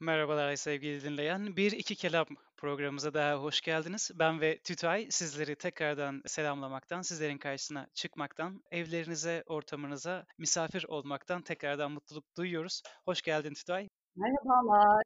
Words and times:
Merhabalar 0.00 0.56
sevgili 0.56 1.02
dinleyen. 1.02 1.56
Bir 1.56 1.72
iki 1.72 1.96
kelam 1.96 2.26
programımıza 2.56 3.14
daha 3.14 3.34
hoş 3.42 3.60
geldiniz. 3.60 4.10
Ben 4.14 4.40
ve 4.40 4.58
Tütay 4.58 5.06
sizleri 5.10 5.56
tekrardan 5.56 6.22
selamlamaktan, 6.26 7.02
sizlerin 7.02 7.38
karşısına 7.38 7.86
çıkmaktan, 7.94 8.62
evlerinize, 8.70 9.44
ortamınıza 9.46 10.26
misafir 10.38 10.84
olmaktan 10.84 11.42
tekrardan 11.42 11.92
mutluluk 11.92 12.36
duyuyoruz. 12.36 12.82
Hoş 13.04 13.22
geldin 13.22 13.54
Tütay. 13.54 13.88
Merhabalar. 14.16 15.02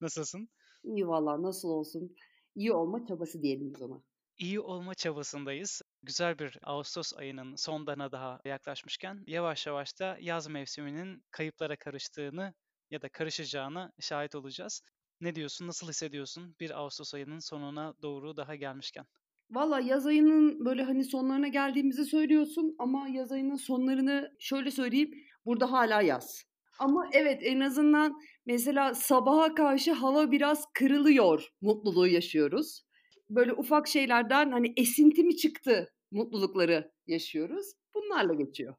Nasılsın? 0.00 0.48
İyi 0.84 1.08
valla 1.08 1.42
nasıl 1.42 1.68
olsun. 1.68 2.16
İyi 2.54 2.72
olma 2.72 3.06
çabası 3.06 3.42
diyelim 3.42 3.72
biz 3.74 3.82
ona. 3.82 4.02
İyi 4.38 4.60
olma 4.60 4.94
çabasındayız. 4.94 5.82
Güzel 6.02 6.38
bir 6.38 6.58
Ağustos 6.62 7.12
ayının 7.16 7.56
sonlarına 7.56 8.12
daha 8.12 8.40
yaklaşmışken 8.44 9.24
yavaş 9.26 9.66
yavaş 9.66 10.00
da 10.00 10.16
yaz 10.20 10.48
mevsiminin 10.48 11.22
kayıplara 11.30 11.76
karıştığını 11.76 12.54
ya 12.94 13.02
da 13.02 13.08
karışacağına 13.08 13.92
şahit 14.00 14.34
olacağız. 14.34 14.82
Ne 15.20 15.34
diyorsun, 15.34 15.66
nasıl 15.66 15.88
hissediyorsun 15.88 16.56
bir 16.60 16.78
Ağustos 16.78 17.14
ayının 17.14 17.38
sonuna 17.38 17.94
doğru 18.02 18.36
daha 18.36 18.54
gelmişken? 18.54 19.06
Valla 19.50 19.80
yaz 19.80 20.06
ayının 20.06 20.64
böyle 20.64 20.82
hani 20.82 21.04
sonlarına 21.04 21.48
geldiğimizi 21.48 22.04
söylüyorsun 22.04 22.74
ama 22.78 23.08
yaz 23.08 23.32
ayının 23.32 23.56
sonlarını 23.56 24.30
şöyle 24.38 24.70
söyleyeyim 24.70 25.10
burada 25.46 25.72
hala 25.72 26.02
yaz. 26.02 26.44
Ama 26.78 27.08
evet 27.12 27.40
en 27.42 27.60
azından 27.60 28.12
mesela 28.46 28.94
sabaha 28.94 29.54
karşı 29.54 29.92
hava 29.92 30.30
biraz 30.30 30.64
kırılıyor 30.74 31.48
mutluluğu 31.60 32.06
yaşıyoruz. 32.06 32.82
Böyle 33.30 33.52
ufak 33.52 33.88
şeylerden 33.88 34.52
hani 34.52 34.72
esinti 34.76 35.24
mi 35.24 35.36
çıktı 35.36 35.92
mutlulukları 36.10 36.92
yaşıyoruz. 37.06 37.66
Bunlarla 37.94 38.34
geçiyor 38.34 38.74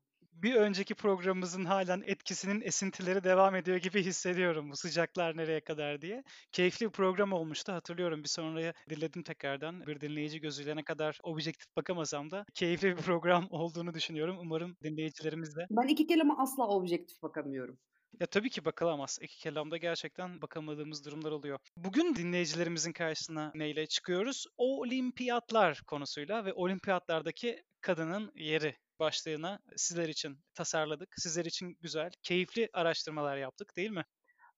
bir 0.45 0.55
önceki 0.55 0.95
programımızın 0.95 1.65
halen 1.65 2.03
etkisinin 2.05 2.61
esintileri 2.61 3.23
devam 3.23 3.55
ediyor 3.55 3.77
gibi 3.77 4.03
hissediyorum 4.03 4.71
bu 4.71 4.75
sıcaklar 4.75 5.37
nereye 5.37 5.59
kadar 5.59 6.01
diye. 6.01 6.23
Keyifli 6.51 6.85
bir 6.85 6.91
program 6.91 7.33
olmuştu 7.33 7.73
hatırlıyorum 7.73 8.23
bir 8.23 8.29
sonraya 8.29 8.73
dinledim 8.89 9.23
tekrardan. 9.23 9.87
Bir 9.87 10.01
dinleyici 10.01 10.41
gözüyle 10.41 10.75
ne 10.75 10.83
kadar 10.83 11.19
objektif 11.23 11.75
bakamasam 11.77 12.31
da 12.31 12.45
keyifli 12.53 12.97
bir 12.97 13.01
program 13.01 13.47
olduğunu 13.51 13.93
düşünüyorum. 13.93 14.37
Umarım 14.39 14.77
dinleyicilerimiz 14.83 15.55
de. 15.55 15.67
Ben 15.71 15.87
iki 15.87 16.07
kelime 16.07 16.33
asla 16.37 16.67
objektif 16.67 17.23
bakamıyorum. 17.23 17.77
Ya 18.19 18.27
tabii 18.27 18.49
ki 18.49 18.65
bakılamaz. 18.65 19.19
İki 19.21 19.37
kelamda 19.37 19.77
gerçekten 19.77 20.41
bakamadığımız 20.41 21.05
durumlar 21.05 21.31
oluyor. 21.31 21.59
Bugün 21.77 22.15
dinleyicilerimizin 22.15 22.93
karşısına 22.93 23.51
neyle 23.55 23.85
çıkıyoruz? 23.87 24.45
Olimpiyatlar 24.57 25.81
konusuyla 25.87 26.45
ve 26.45 26.53
olimpiyatlardaki 26.53 27.63
kadının 27.81 28.31
yeri 28.35 28.75
başlığına 28.99 29.59
sizler 29.75 30.09
için 30.09 30.37
tasarladık. 30.53 31.09
Sizler 31.17 31.45
için 31.45 31.77
güzel, 31.81 32.11
keyifli 32.23 32.69
araştırmalar 32.73 33.37
yaptık 33.37 33.75
değil 33.77 33.91
mi? 33.91 34.05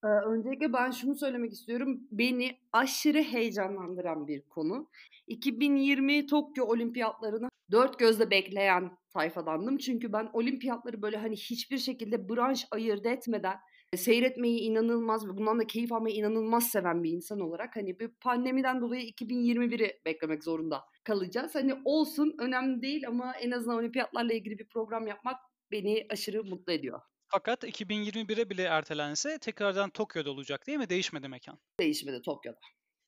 Ee, 0.03 0.07
öncelikle 0.07 0.73
ben 0.73 0.91
şunu 0.91 1.15
söylemek 1.15 1.53
istiyorum. 1.53 1.99
Beni 2.11 2.59
aşırı 2.73 3.23
heyecanlandıran 3.23 4.27
bir 4.27 4.41
konu. 4.41 4.89
2020 5.27 6.27
Tokyo 6.27 6.65
Olimpiyatlarını 6.65 7.49
dört 7.71 7.99
gözle 7.99 8.31
bekleyen 8.31 8.97
tayfadandım. 9.13 9.77
Çünkü 9.77 10.13
ben 10.13 10.29
olimpiyatları 10.33 11.01
böyle 11.01 11.17
hani 11.17 11.35
hiçbir 11.35 11.77
şekilde 11.77 12.29
branş 12.29 12.67
ayırt 12.71 13.05
etmeden 13.05 13.57
seyretmeyi 13.95 14.59
inanılmaz 14.59 15.27
ve 15.27 15.37
bundan 15.37 15.59
da 15.59 15.67
keyif 15.67 15.91
almayı 15.91 16.15
inanılmaz 16.15 16.69
seven 16.69 17.03
bir 17.03 17.11
insan 17.11 17.39
olarak 17.39 17.75
hani 17.75 17.99
bir 17.99 18.07
pandemiden 18.07 18.81
dolayı 18.81 19.09
2021'i 19.09 20.01
beklemek 20.05 20.43
zorunda 20.43 20.83
kalacağız. 21.03 21.55
Hani 21.55 21.73
olsun 21.85 22.35
önemli 22.39 22.81
değil 22.81 23.07
ama 23.07 23.33
en 23.35 23.51
azından 23.51 23.77
olimpiyatlarla 23.77 24.33
ilgili 24.33 24.59
bir 24.59 24.67
program 24.69 25.07
yapmak 25.07 25.37
beni 25.71 26.05
aşırı 26.09 26.43
mutlu 26.43 26.73
ediyor. 26.73 27.01
Fakat 27.29 27.63
2021'e 27.63 28.49
bile 28.49 28.63
ertelense 28.63 29.37
tekrardan 29.39 29.89
Tokyo'da 29.89 30.31
olacak 30.31 30.67
değil 30.67 30.77
mi? 30.77 30.89
Değişmedi 30.89 31.27
mekan. 31.27 31.59
Değişmedi 31.79 32.21
Tokyo'da. 32.21 32.59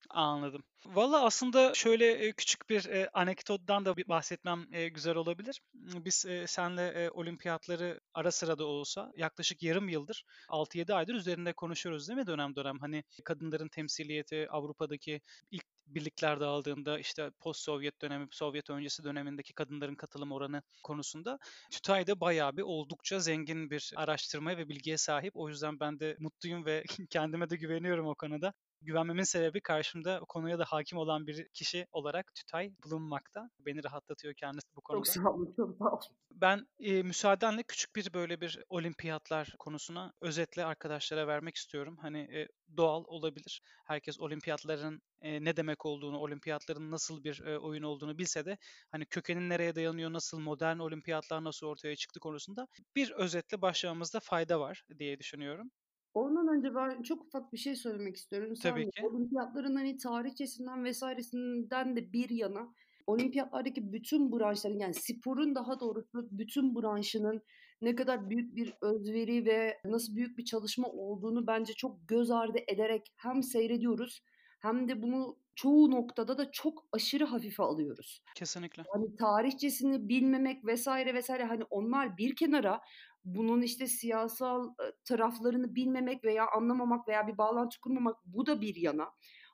Anladım. 0.09 0.63
Valla 0.85 1.25
aslında 1.25 1.73
şöyle 1.73 2.31
küçük 2.31 2.69
bir 2.69 2.87
anekdottan 3.21 3.85
da 3.85 3.95
bahsetmem 3.97 4.65
güzel 4.91 5.15
olabilir. 5.15 5.61
Biz 5.73 6.25
senle 6.47 7.09
olimpiyatları 7.11 7.99
ara 8.13 8.31
sıra 8.31 8.57
da 8.57 8.65
olsa 8.65 9.11
yaklaşık 9.15 9.63
yarım 9.63 9.89
yıldır 9.89 10.23
6-7 10.49 10.93
aydır 10.93 11.15
üzerinde 11.15 11.53
konuşuyoruz 11.53 12.07
değil 12.07 12.19
mi 12.19 12.27
dönem 12.27 12.55
dönem? 12.55 12.79
Hani 12.79 13.03
kadınların 13.23 13.67
temsiliyeti 13.67 14.47
Avrupa'daki 14.49 15.21
ilk 15.51 15.63
birlikler 15.87 16.39
dağıldığında 16.39 16.99
işte 16.99 17.31
post 17.39 17.61
Sovyet 17.61 18.01
dönemi, 18.01 18.27
Sovyet 18.31 18.69
öncesi 18.69 19.03
dönemindeki 19.03 19.53
kadınların 19.53 19.95
katılım 19.95 20.31
oranı 20.31 20.61
konusunda 20.83 21.39
TÜTAY'da 21.71 22.19
bayağı 22.21 22.57
bir 22.57 22.61
oldukça 22.61 23.19
zengin 23.19 23.69
bir 23.69 23.93
araştırmaya 23.95 24.57
ve 24.57 24.69
bilgiye 24.69 24.97
sahip. 24.97 25.31
O 25.35 25.49
yüzden 25.49 25.79
ben 25.79 25.99
de 25.99 26.15
mutluyum 26.19 26.65
ve 26.65 26.83
kendime 27.09 27.49
de 27.49 27.55
güveniyorum 27.55 28.07
o 28.07 28.15
konuda 28.15 28.53
güvenmemin 28.81 29.23
sebebi 29.23 29.61
karşımda 29.61 30.19
konuya 30.19 30.59
da 30.59 30.65
hakim 30.65 30.97
olan 30.97 31.27
bir 31.27 31.47
kişi 31.53 31.87
olarak 31.91 32.35
Tütay 32.35 32.71
bulunmakta. 32.83 33.49
Beni 33.59 33.83
rahatlatıyor 33.83 34.33
kendisi 34.33 34.75
bu 34.75 34.81
konuda. 34.81 35.03
Çok 35.03 35.23
sağ 35.23 35.29
olun, 35.29 35.53
çok 35.55 35.77
sağ 35.77 35.85
olun. 35.85 35.99
Ben 36.31 36.67
e, 36.79 37.03
müsaadenle 37.03 37.63
küçük 37.63 37.95
bir 37.95 38.13
böyle 38.13 38.41
bir 38.41 38.59
olimpiyatlar 38.69 39.55
konusuna 39.59 40.13
özetle 40.21 40.65
arkadaşlara 40.65 41.27
vermek 41.27 41.55
istiyorum. 41.55 41.97
Hani 42.01 42.19
e, 42.19 42.47
doğal 42.77 43.03
olabilir. 43.07 43.61
Herkes 43.85 44.19
olimpiyatların 44.19 45.01
e, 45.21 45.43
ne 45.43 45.57
demek 45.57 45.85
olduğunu, 45.85 46.17
olimpiyatların 46.17 46.91
nasıl 46.91 47.23
bir 47.23 47.41
e, 47.45 47.59
oyun 47.59 47.83
olduğunu 47.83 48.17
bilse 48.17 48.45
de 48.45 48.57
hani 48.91 49.05
kökenin 49.05 49.49
nereye 49.49 49.75
dayanıyor, 49.75 50.13
nasıl 50.13 50.39
modern 50.39 50.79
olimpiyatlar 50.79 51.43
nasıl 51.43 51.67
ortaya 51.67 51.95
çıktı 51.95 52.19
konusunda 52.19 52.67
bir 52.95 53.11
özetle 53.11 53.61
başlamamızda 53.61 54.19
fayda 54.19 54.59
var 54.59 54.83
diye 54.99 55.19
düşünüyorum. 55.19 55.71
Ondan 56.13 56.47
önce 56.57 56.75
ben 56.75 57.01
çok 57.01 57.25
ufak 57.25 57.53
bir 57.53 57.57
şey 57.57 57.75
söylemek 57.75 58.15
istiyorum. 58.15 58.53
Tabii 58.63 58.83
Sen 58.83 58.89
ki. 58.89 59.07
olimpiyatların 59.07 59.75
hani 59.75 59.97
tarihçesinden 59.97 60.83
vesairesinden 60.83 61.95
de 61.95 62.13
bir 62.13 62.29
yana 62.29 62.73
olimpiyatlardaki 63.07 63.93
bütün 63.93 64.31
branşların 64.31 64.79
yani 64.79 64.93
sporun 64.93 65.55
daha 65.55 65.79
doğrusu 65.79 66.27
bütün 66.31 66.75
branşının 66.75 67.41
ne 67.81 67.95
kadar 67.95 68.29
büyük 68.29 68.55
bir 68.55 68.73
özveri 68.81 69.45
ve 69.45 69.77
nasıl 69.85 70.15
büyük 70.15 70.37
bir 70.37 70.45
çalışma 70.45 70.87
olduğunu 70.87 71.47
bence 71.47 71.73
çok 71.73 72.07
göz 72.07 72.31
ardı 72.31 72.57
ederek 72.67 73.13
hem 73.17 73.43
seyrediyoruz 73.43 74.23
hem 74.59 74.87
de 74.87 75.01
bunu 75.01 75.37
çoğu 75.55 75.91
noktada 75.91 76.37
da 76.37 76.51
çok 76.51 76.87
aşırı 76.91 77.25
hafife 77.25 77.63
alıyoruz. 77.63 78.23
Kesinlikle. 78.35 78.83
Hani 78.93 79.15
tarihçesini 79.15 80.09
bilmemek 80.09 80.65
vesaire 80.65 81.13
vesaire 81.13 81.43
hani 81.43 81.63
onlar 81.69 82.17
bir 82.17 82.35
kenara 82.35 82.81
bunun 83.25 83.61
işte 83.61 83.87
siyasal 83.87 84.73
taraflarını 85.05 85.75
bilmemek 85.75 86.23
veya 86.23 86.47
anlamamak 86.51 87.07
veya 87.07 87.27
bir 87.27 87.37
bağlantı 87.37 87.79
kurmamak 87.81 88.17
bu 88.25 88.45
da 88.45 88.61
bir 88.61 88.75
yana. 88.75 89.11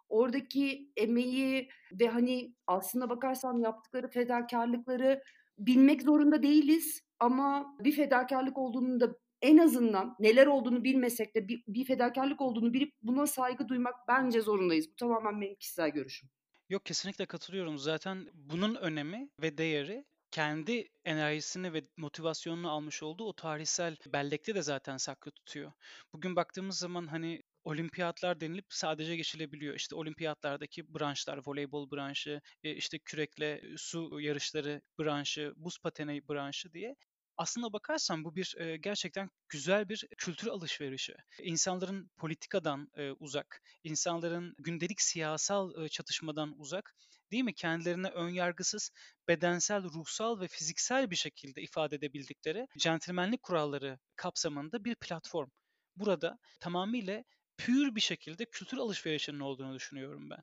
Oradaki 0.09 0.91
emeği 0.97 1.69
ve 1.99 2.07
hani 2.07 2.53
aslında 2.67 3.09
bakarsan 3.09 3.57
yaptıkları 3.57 4.07
fedakarlıkları 4.07 5.21
bilmek 5.57 6.01
zorunda 6.01 6.43
değiliz 6.43 7.01
ama 7.19 7.75
bir 7.79 7.91
fedakarlık 7.91 8.57
olduğunu 8.57 8.99
da 8.99 9.15
en 9.41 9.57
azından 9.57 10.15
neler 10.19 10.47
olduğunu 10.47 10.83
bilmesek 10.83 11.35
de 11.35 11.47
bir, 11.47 11.63
bir 11.67 11.85
fedakarlık 11.85 12.41
olduğunu 12.41 12.73
bilip 12.73 12.93
buna 13.01 13.27
saygı 13.27 13.67
duymak 13.67 13.95
bence 14.07 14.41
zorundayız. 14.41 14.89
Bu 14.91 14.95
tamamen 14.95 15.41
benim 15.41 15.55
kişisel 15.55 15.89
görüşüm. 15.89 16.29
Yok 16.69 16.85
kesinlikle 16.85 17.25
katılıyorum. 17.25 17.77
Zaten 17.77 18.27
bunun 18.33 18.75
önemi 18.75 19.29
ve 19.41 19.57
değeri 19.57 20.05
kendi 20.35 20.88
enerjisini 21.06 21.73
ve 21.73 21.84
motivasyonunu 21.97 22.72
almış 22.72 23.03
olduğu 23.03 23.25
o 23.25 23.34
tarihsel 23.34 23.97
bellekte 24.13 24.56
de 24.56 24.62
zaten 24.62 24.97
saklı 24.97 25.31
tutuyor. 25.31 25.72
Bugün 26.13 26.35
baktığımız 26.35 26.78
zaman 26.78 27.07
hani 27.07 27.44
olimpiyatlar 27.63 28.41
denilip 28.41 28.66
sadece 28.69 29.16
geçilebiliyor. 29.16 29.75
İşte 29.75 29.95
olimpiyatlardaki 29.95 30.94
branşlar, 30.94 31.40
voleybol 31.45 31.91
branşı, 31.91 32.41
e, 32.63 32.75
işte 32.75 33.00
kürekle 33.00 33.62
su 33.77 34.19
yarışları 34.19 34.81
branşı, 35.00 35.54
buz 35.56 35.80
pateni 35.80 36.27
branşı 36.30 36.74
diye 36.74 36.95
aslına 37.38 37.74
bakarsan 37.74 38.24
bu 38.24 38.36
bir 38.36 38.56
e, 38.57 38.77
gerçekten 38.77 39.30
güzel 39.50 39.89
bir 39.89 40.07
kültür 40.18 40.48
alışverişi. 40.48 41.15
İnsanların 41.39 42.09
politikadan 42.18 42.88
e, 42.98 43.12
uzak, 43.12 43.62
insanların 43.83 44.56
gündelik 44.59 45.01
siyasal 45.01 45.83
e, 45.83 45.89
çatışmadan 45.89 46.59
uzak, 46.59 46.95
değil 47.35 47.45
mi? 47.45 47.53
Kendilerine 47.53 48.07
ön 48.07 48.29
yargısız, 48.29 48.91
bedensel, 49.27 49.83
ruhsal 49.83 50.39
ve 50.39 50.47
fiziksel 50.47 51.11
bir 51.11 51.15
şekilde 51.15 51.61
ifade 51.61 51.95
edebildikleri 51.95 52.67
centilmenlik 52.77 53.43
kuralları 53.43 53.99
kapsamında 54.15 54.85
bir 54.85 54.95
platform. 54.95 55.49
Burada 55.95 56.37
tamamıyla 56.59 57.23
pür 57.57 57.95
bir 57.95 58.01
şekilde 58.01 58.45
kültür 58.45 58.77
alışverişinin 58.77 59.39
olduğunu 59.39 59.75
düşünüyorum 59.75 60.29
ben. 60.29 60.39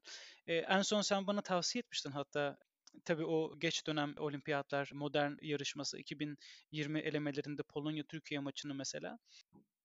Ee, 0.46 0.54
en 0.54 0.82
son 0.82 1.00
sen 1.00 1.26
bana 1.26 1.40
tavsiye 1.40 1.80
etmiştin 1.80 2.10
hatta 2.10 2.58
Tabii 3.04 3.24
o 3.24 3.58
geç 3.58 3.86
dönem 3.86 4.14
olimpiyatlar, 4.16 4.90
modern 4.94 5.32
yarışması 5.42 5.98
2020 5.98 7.00
elemelerinde 7.00 7.62
Polonya-Türkiye 7.62 8.40
maçını 8.40 8.74
mesela 8.74 9.18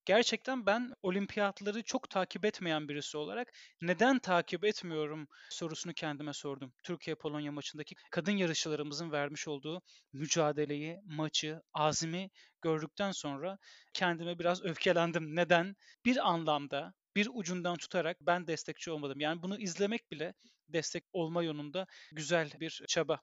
Gerçekten 0.08 0.66
ben 0.66 0.94
olimpiyatları 1.02 1.84
çok 1.84 2.10
takip 2.10 2.46
etmeyen 2.46 2.88
birisi 2.90 3.18
olarak 3.18 3.54
neden 3.82 4.20
takip 4.20 4.66
etmiyorum 4.66 5.28
sorusunu 5.50 5.94
kendime 5.94 6.34
sordum. 6.34 6.74
Türkiye-Polonya 6.84 7.52
maçındaki 7.52 7.96
kadın 8.12 8.32
yarışçılarımızın 8.32 9.12
vermiş 9.12 9.48
olduğu 9.48 9.82
mücadeleyi, 10.14 11.00
maçı, 11.06 11.62
azmi 11.74 12.30
gördükten 12.62 13.12
sonra 13.12 13.58
kendime 13.94 14.40
biraz 14.40 14.64
öfkelendim. 14.64 15.36
Neden? 15.36 15.76
Bir 16.06 16.30
anlamda 16.30 16.94
bir 17.16 17.30
ucundan 17.34 17.78
tutarak 17.78 18.18
ben 18.22 18.48
destekçi 18.48 18.92
olmadım. 18.92 19.20
Yani 19.20 19.42
bunu 19.42 19.60
izlemek 19.60 20.12
bile 20.12 20.34
destek 20.70 21.04
olma 21.14 21.44
yolunda 21.44 21.88
güzel 22.12 22.52
bir 22.60 22.84
çaba. 22.88 23.22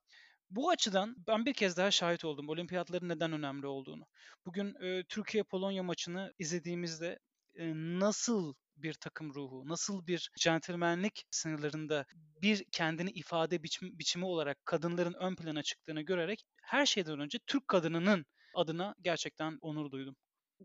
Bu 0.50 0.70
açıdan 0.70 1.16
ben 1.26 1.46
bir 1.46 1.54
kez 1.54 1.76
daha 1.76 1.90
şahit 1.90 2.24
oldum 2.24 2.48
olimpiyatların 2.48 3.08
neden 3.08 3.32
önemli 3.32 3.66
olduğunu. 3.66 4.06
Bugün 4.46 4.74
e, 4.82 5.04
Türkiye-Polonya 5.08 5.82
maçını 5.82 6.32
izlediğimizde 6.38 7.18
e, 7.54 7.72
nasıl 7.74 8.54
bir 8.76 8.94
takım 8.94 9.34
ruhu, 9.34 9.68
nasıl 9.68 10.06
bir 10.06 10.30
centilmenlik 10.40 11.24
sınırlarında 11.30 12.06
bir 12.42 12.64
kendini 12.72 13.10
ifade 13.10 13.62
biçimi, 13.62 13.98
biçimi 13.98 14.24
olarak 14.24 14.66
kadınların 14.66 15.14
ön 15.14 15.36
plana 15.36 15.62
çıktığını 15.62 16.02
görerek 16.02 16.44
her 16.62 16.86
şeyden 16.86 17.20
önce 17.20 17.38
Türk 17.46 17.68
kadınının 17.68 18.26
adına 18.54 18.94
gerçekten 19.00 19.58
onur 19.60 19.90
duydum. 19.90 20.16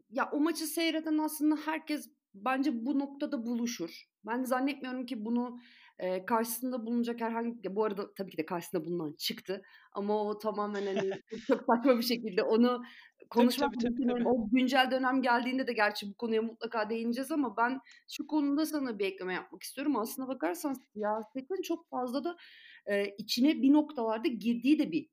Ya 0.10 0.30
o 0.32 0.40
maçı 0.40 0.68
seyreden 0.68 1.18
aslında 1.18 1.56
herkes 1.66 2.10
bence 2.34 2.86
bu 2.86 3.00
noktada 3.00 3.46
buluşur. 3.46 4.06
Ben 4.26 4.44
zannetmiyorum 4.44 5.06
ki 5.06 5.26
bunu 5.26 5.60
e, 6.00 6.26
karşısında 6.26 6.86
bulunacak 6.86 7.22
herhangi 7.22 7.76
bu 7.76 7.84
arada 7.84 8.14
tabii 8.14 8.32
ki 8.32 8.38
de 8.38 8.46
karşısında 8.46 8.86
bulunan 8.86 9.14
çıktı 9.18 9.62
ama 9.92 10.24
o 10.24 10.38
tamamen 10.38 10.96
hani 10.96 11.12
çok 11.48 11.64
saçma 11.66 11.98
bir 11.98 12.04
şekilde 12.04 12.44
onu 12.44 12.84
konuşmak 13.30 13.74
tabii, 13.74 13.84
tabii, 13.84 14.08
tabii, 14.08 14.20
tabii. 14.20 14.28
o 14.28 14.50
güncel 14.52 14.92
dönem 14.92 15.22
geldiğinde 15.22 15.68
de 15.68 15.74
gerçi 15.74 16.10
bu 16.10 16.14
konuya 16.14 16.42
mutlaka 16.42 16.90
değineceğiz 16.90 17.32
ama 17.32 17.58
ben 17.58 17.80
şu 18.10 18.28
konuda 18.28 18.66
sana 18.66 19.00
bir 19.00 19.06
ekleme 19.06 19.34
yapmak 19.34 19.64
istiyorum. 19.64 19.98
Aslına 19.98 20.28
bakarsan 20.28 20.74
siyasetin 20.94 21.62
çok 21.62 21.90
fazla 21.90 22.24
da 22.24 22.38
e, 22.86 23.16
içine 23.18 23.62
bir 23.62 23.74
noktalarda 23.74 24.28
girdiği 24.28 24.80
de 24.80 24.92
bir 24.92 25.08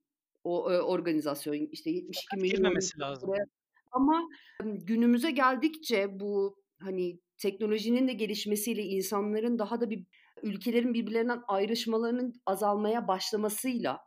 o 0.45 0.73
e, 0.73 0.81
organizasyon 0.81 1.69
işte 1.73 1.91
72 1.91 2.37
milyon 2.37 2.57
girmemesi 2.57 3.01
lazım. 3.01 3.31
Ama 3.93 4.29
günümüze 4.63 5.31
geldikçe 5.31 6.21
bu 6.21 6.57
hani 6.81 7.21
teknolojinin 7.39 8.09
de 8.09 8.13
gelişmesiyle 8.13 8.83
insanların 8.83 9.59
daha 9.59 9.81
da 9.81 9.91
bir 9.91 10.07
ülkelerin 10.43 10.95
birbirlerinden 10.95 11.43
ayrışmalarının 11.49 12.35
azalmaya 12.47 13.09
başlamasıyla 13.09 14.01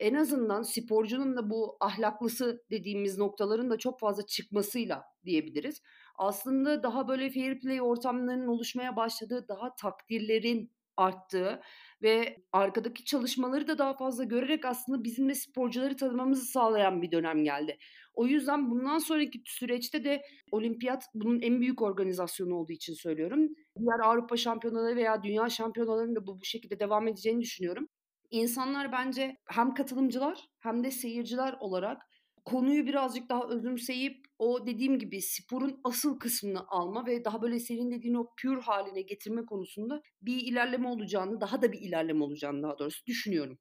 en 0.00 0.14
azından 0.14 0.62
sporcunun 0.62 1.36
da 1.36 1.50
bu 1.50 1.76
ahlaklısı 1.80 2.64
dediğimiz 2.70 3.18
noktaların 3.18 3.70
da 3.70 3.78
çok 3.78 4.00
fazla 4.00 4.26
çıkmasıyla 4.26 5.04
diyebiliriz. 5.24 5.82
Aslında 6.18 6.82
daha 6.82 7.08
böyle 7.08 7.30
fair 7.30 7.60
play 7.60 7.82
ortamlarının 7.82 8.46
oluşmaya 8.46 8.96
başladığı, 8.96 9.48
daha 9.48 9.74
takdirlerin 9.74 10.72
arttığı 10.96 11.60
ve 12.02 12.36
arkadaki 12.52 13.04
çalışmaları 13.04 13.68
da 13.68 13.78
daha 13.78 13.94
fazla 13.94 14.24
görerek 14.24 14.64
aslında 14.64 15.04
bizimle 15.04 15.34
sporcuları 15.34 15.96
tanımamızı 15.96 16.46
sağlayan 16.46 17.02
bir 17.02 17.10
dönem 17.10 17.44
geldi. 17.44 17.78
O 18.14 18.26
yüzden 18.26 18.70
bundan 18.70 18.98
sonraki 18.98 19.42
süreçte 19.46 20.04
de 20.04 20.22
olimpiyat 20.52 21.04
bunun 21.14 21.40
en 21.40 21.60
büyük 21.60 21.82
organizasyonu 21.82 22.54
olduğu 22.54 22.72
için 22.72 22.94
söylüyorum. 22.94 23.48
Diğer 23.78 24.00
Avrupa 24.04 24.36
şampiyonaları 24.36 24.96
veya 24.96 25.22
dünya 25.22 25.48
şampiyonalarının 25.48 26.16
da 26.16 26.26
bu, 26.26 26.40
bu 26.40 26.44
şekilde 26.44 26.80
devam 26.80 27.08
edeceğini 27.08 27.40
düşünüyorum. 27.40 27.88
İnsanlar 28.30 28.92
bence 28.92 29.36
hem 29.46 29.74
katılımcılar 29.74 30.48
hem 30.60 30.84
de 30.84 30.90
seyirciler 30.90 31.56
olarak 31.60 32.02
konuyu 32.44 32.86
birazcık 32.86 33.28
daha 33.28 33.48
özümseyip 33.48 34.26
o 34.38 34.66
dediğim 34.66 34.98
gibi 34.98 35.22
sporun 35.22 35.80
asıl 35.84 36.18
kısmını 36.18 36.68
alma 36.68 37.06
ve 37.06 37.24
daha 37.24 37.42
böyle 37.42 37.60
senin 37.60 37.90
dediğin 37.90 38.14
o 38.14 38.34
pure 38.42 38.60
haline 38.60 39.02
getirme 39.02 39.46
konusunda 39.46 40.02
bir 40.22 40.36
ilerleme 40.36 40.88
olacağını, 40.88 41.40
daha 41.40 41.62
da 41.62 41.72
bir 41.72 41.80
ilerleme 41.80 42.24
olacağını 42.24 42.62
daha 42.62 42.78
doğrusu 42.78 43.06
düşünüyorum. 43.06 43.58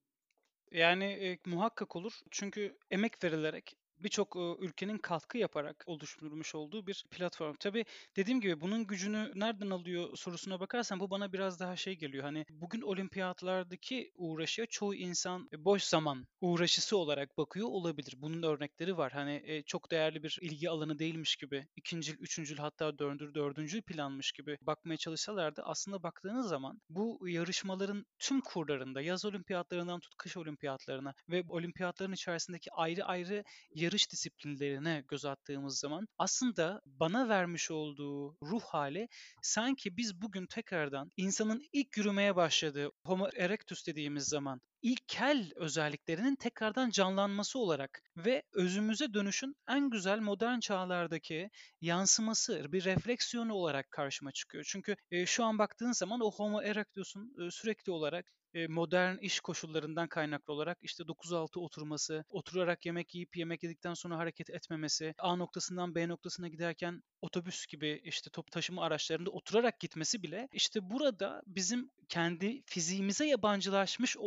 Yani 0.72 1.06
e, 1.06 1.40
muhakkak 1.46 1.96
olur. 1.96 2.14
Çünkü 2.32 2.78
emek 2.92 3.24
verilerek 3.24 3.74
birçok 4.04 4.36
ülkenin 4.60 4.98
katkı 4.98 5.38
yaparak 5.38 5.84
oluşturmuş 5.86 6.56
olduğu 6.56 6.88
bir 6.88 7.06
platform. 7.12 7.56
Tabii 7.60 7.86
dediğim 8.16 8.42
gibi 8.42 8.62
bunun 8.62 8.88
gücünü 8.88 9.32
nereden 9.36 9.70
alıyor 9.70 10.18
sorusuna 10.18 10.60
bakarsan 10.60 11.00
bu 11.00 11.10
bana 11.10 11.34
biraz 11.34 11.60
daha 11.60 11.76
şey 11.76 11.96
geliyor. 11.96 12.24
Hani 12.24 12.46
bugün 12.50 12.82
olimpiyatlardaki 12.82 14.12
uğraşıya 14.16 14.68
çoğu 14.68 14.96
insan 14.96 15.50
boş 15.58 15.84
zaman 15.84 16.28
uğraşısı 16.42 16.98
olarak 16.98 17.38
bakıyor 17.38 17.68
olabilir. 17.68 18.14
Bunun 18.18 18.44
örnekleri 18.44 18.98
var. 18.98 19.12
Hani 19.12 19.64
çok 19.66 19.92
değerli 19.92 20.24
bir 20.24 20.40
ilgi 20.42 20.70
alanı 20.70 21.00
değilmiş 21.00 21.36
gibi, 21.36 21.68
ikincil, 21.76 22.16
üçüncül 22.20 22.58
hatta 22.58 23.00
dördüncül, 23.00 23.34
dördüncül 23.34 23.82
planmış 23.82 24.32
gibi 24.32 24.58
bakmaya 24.62 24.98
çalışsalar 24.98 25.56
da 25.56 25.64
aslında 25.64 26.04
baktığınız 26.04 26.50
zaman 26.50 26.82
bu 26.90 27.28
yarışmaların 27.28 28.06
tüm 28.20 28.42
kurlarında 28.42 29.02
yaz 29.02 29.26
olimpiyatlarından 29.26 30.00
tut 30.00 30.16
kış 30.16 30.38
olimpiyatlarına 30.38 31.14
ve 31.30 31.44
olimpiyatların 31.50 32.14
içerisindeki 32.14 32.72
ayrı 32.72 33.06
ayrı 33.06 33.44
yarı 33.76 33.91
yarış 33.92 34.12
disiplinlerine 34.12 35.04
göz 35.08 35.26
attığımız 35.26 35.80
zaman 35.80 36.08
aslında 36.18 36.82
bana 36.86 37.30
vermiş 37.30 37.72
olduğu 37.72 38.36
ruh 38.44 38.62
hali 38.62 39.08
sanki 39.42 39.98
biz 39.98 40.22
bugün 40.22 40.46
tekrardan 40.46 41.12
insanın 41.18 41.64
ilk 41.74 41.98
yürümeye 41.98 42.36
başladığı 42.36 42.92
Homo 43.06 43.30
erectus 43.36 43.88
dediğimiz 43.88 44.24
zaman 44.24 44.62
ilkel 44.82 45.52
özelliklerinin 45.56 46.36
tekrardan 46.36 46.90
canlanması 46.90 47.60
olarak 47.60 48.04
ve 48.18 48.44
özümüze 48.54 49.14
dönüşün 49.14 49.56
en 49.70 49.90
güzel 49.90 50.20
modern 50.20 50.60
çağlardaki 50.60 51.50
yansıması, 51.82 52.72
bir 52.72 52.86
refleksiyonu 52.86 53.54
olarak 53.54 53.92
karşıma 53.92 54.32
çıkıyor. 54.32 54.64
Çünkü 54.68 54.96
e, 55.12 55.26
şu 55.26 55.44
an 55.44 55.60
baktığın 55.60 55.92
zaman 55.92 56.22
o 56.22 56.32
Homo 56.32 56.62
erectus'un 56.62 57.48
e, 57.48 57.52
sürekli 57.52 57.92
olarak 57.92 58.26
modern 58.70 59.18
iş 59.18 59.40
koşullarından 59.40 60.08
kaynaklı 60.08 60.54
olarak 60.54 60.78
işte 60.82 61.04
9-6 61.04 61.60
oturması, 61.60 62.24
oturarak 62.30 62.86
yemek 62.86 63.16
yiyip 63.16 63.38
yemek 63.38 63.64
yedikten 63.64 63.94
sonra 63.94 64.18
hareket 64.18 64.50
etmemesi, 64.50 65.14
A 65.18 65.36
noktasından 65.36 65.96
B 65.96 66.08
noktasına 66.08 66.48
giderken 66.48 67.04
otobüs 67.22 67.66
gibi 67.68 68.02
işte 68.04 68.30
top 68.30 68.52
taşıma 68.52 68.84
araçlarında 68.84 69.30
oturarak 69.30 69.80
gitmesi 69.80 70.24
bile 70.24 70.48
işte 70.54 70.90
burada 70.90 71.42
bizim 71.48 71.90
kendi 72.10 72.64
fiziğimize 72.66 73.26
yabancılaşmış 73.26 74.18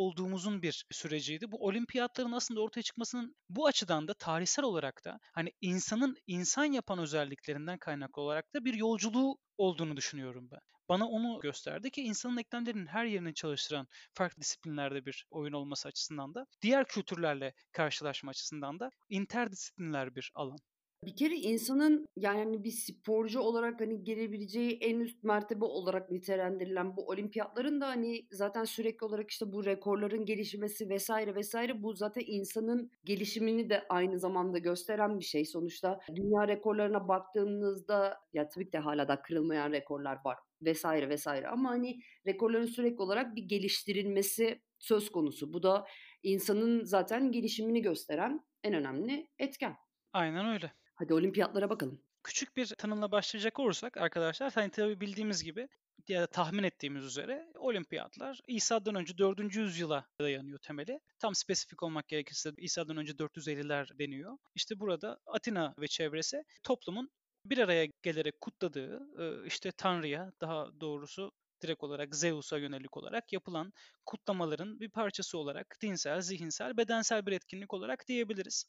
olduğumuzun 0.44 0.62
bir 0.62 0.84
süreciydi. 0.90 1.50
Bu 1.52 1.66
olimpiyatların 1.66 2.32
aslında 2.32 2.60
ortaya 2.60 2.82
çıkmasının 2.82 3.36
bu 3.48 3.66
açıdan 3.66 4.08
da 4.08 4.14
tarihsel 4.14 4.64
olarak 4.64 5.04
da 5.04 5.18
hani 5.32 5.52
insanın 5.60 6.16
insan 6.26 6.64
yapan 6.64 6.98
özelliklerinden 6.98 7.78
kaynaklı 7.78 8.22
olarak 8.22 8.54
da 8.54 8.64
bir 8.64 8.74
yolculuğu 8.74 9.38
olduğunu 9.58 9.96
düşünüyorum 9.96 10.48
ben 10.52 10.60
bana 10.88 11.08
onu 11.08 11.40
gösterdi 11.40 11.90
ki 11.90 12.02
insanın 12.02 12.36
eklemlerinin 12.36 12.86
her 12.86 13.04
yerini 13.04 13.34
çalıştıran 13.34 13.86
farklı 14.14 14.40
disiplinlerde 14.42 15.06
bir 15.06 15.26
oyun 15.30 15.52
olması 15.52 15.88
açısından 15.88 16.34
da 16.34 16.46
diğer 16.62 16.86
kültürlerle 16.86 17.52
karşılaşma 17.72 18.30
açısından 18.30 18.80
da 18.80 18.90
interdisipliner 19.08 20.14
bir 20.14 20.30
alan. 20.34 20.58
Bir 21.06 21.16
kere 21.16 21.34
insanın 21.34 22.08
yani 22.16 22.64
bir 22.64 22.70
sporcu 22.70 23.40
olarak 23.40 23.80
hani 23.80 24.04
gelebileceği 24.04 24.78
en 24.80 25.00
üst 25.00 25.22
mertebe 25.24 25.64
olarak 25.64 26.10
nitelendirilen 26.10 26.96
bu 26.96 27.08
olimpiyatların 27.08 27.80
da 27.80 27.88
hani 27.88 28.26
zaten 28.30 28.64
sürekli 28.64 29.04
olarak 29.04 29.30
işte 29.30 29.52
bu 29.52 29.64
rekorların 29.64 30.24
gelişmesi 30.24 30.88
vesaire 30.88 31.34
vesaire 31.34 31.82
bu 31.82 31.94
zaten 31.94 32.22
insanın 32.26 32.90
gelişimini 33.04 33.70
de 33.70 33.86
aynı 33.88 34.18
zamanda 34.18 34.58
gösteren 34.58 35.18
bir 35.18 35.24
şey. 35.24 35.44
Sonuçta 35.44 36.00
dünya 36.14 36.48
rekorlarına 36.48 37.08
baktığımızda 37.08 38.18
ya 38.32 38.48
tabii 38.48 38.66
ki 38.66 38.72
de 38.72 38.78
hala 38.78 39.08
da 39.08 39.22
kırılmayan 39.22 39.72
rekorlar 39.72 40.18
var 40.24 40.38
vesaire 40.62 41.08
vesaire 41.08 41.48
ama 41.48 41.70
hani 41.70 42.00
rekorların 42.26 42.66
sürekli 42.66 43.02
olarak 43.02 43.36
bir 43.36 43.42
geliştirilmesi 43.42 44.60
söz 44.78 45.10
konusu. 45.12 45.52
Bu 45.52 45.62
da 45.62 45.86
insanın 46.22 46.84
zaten 46.84 47.32
gelişimini 47.32 47.82
gösteren 47.82 48.40
en 48.62 48.74
önemli 48.74 49.28
etken. 49.38 49.76
Aynen 50.12 50.46
öyle. 50.46 50.72
Hadi 50.94 51.14
olimpiyatlara 51.14 51.70
bakalım. 51.70 52.00
Küçük 52.22 52.56
bir 52.56 52.66
tanımla 52.66 53.12
başlayacak 53.12 53.60
olursak 53.60 53.96
arkadaşlar 53.96 54.52
hani 54.52 54.70
tabii 54.70 55.00
bildiğimiz 55.00 55.44
gibi 55.44 55.68
ya 56.08 56.22
da 56.22 56.26
tahmin 56.26 56.62
ettiğimiz 56.62 57.04
üzere 57.04 57.46
olimpiyatlar 57.54 58.40
İsa'dan 58.48 58.94
önce 58.94 59.18
4. 59.18 59.56
yüzyıla 59.56 60.06
dayanıyor 60.20 60.58
temeli. 60.58 61.00
Tam 61.18 61.34
spesifik 61.34 61.82
olmak 61.82 62.08
gerekirse 62.08 62.50
İsa'dan 62.56 62.96
önce 62.96 63.12
450'ler 63.12 63.98
deniyor. 63.98 64.38
İşte 64.54 64.80
burada 64.80 65.18
Atina 65.26 65.74
ve 65.78 65.88
çevresi 65.88 66.44
toplumun 66.62 67.10
bir 67.44 67.58
araya 67.58 67.88
gelerek 68.02 68.40
kutladığı 68.40 69.00
işte 69.46 69.72
Tanrı'ya 69.72 70.32
daha 70.40 70.80
doğrusu 70.80 71.32
direkt 71.62 71.84
olarak 71.84 72.14
Zeus'a 72.14 72.58
yönelik 72.58 72.96
olarak 72.96 73.32
yapılan 73.32 73.72
kutlamaların 74.06 74.80
bir 74.80 74.90
parçası 74.90 75.38
olarak 75.38 75.76
dinsel, 75.82 76.20
zihinsel, 76.20 76.76
bedensel 76.76 77.26
bir 77.26 77.32
etkinlik 77.32 77.74
olarak 77.74 78.08
diyebiliriz. 78.08 78.64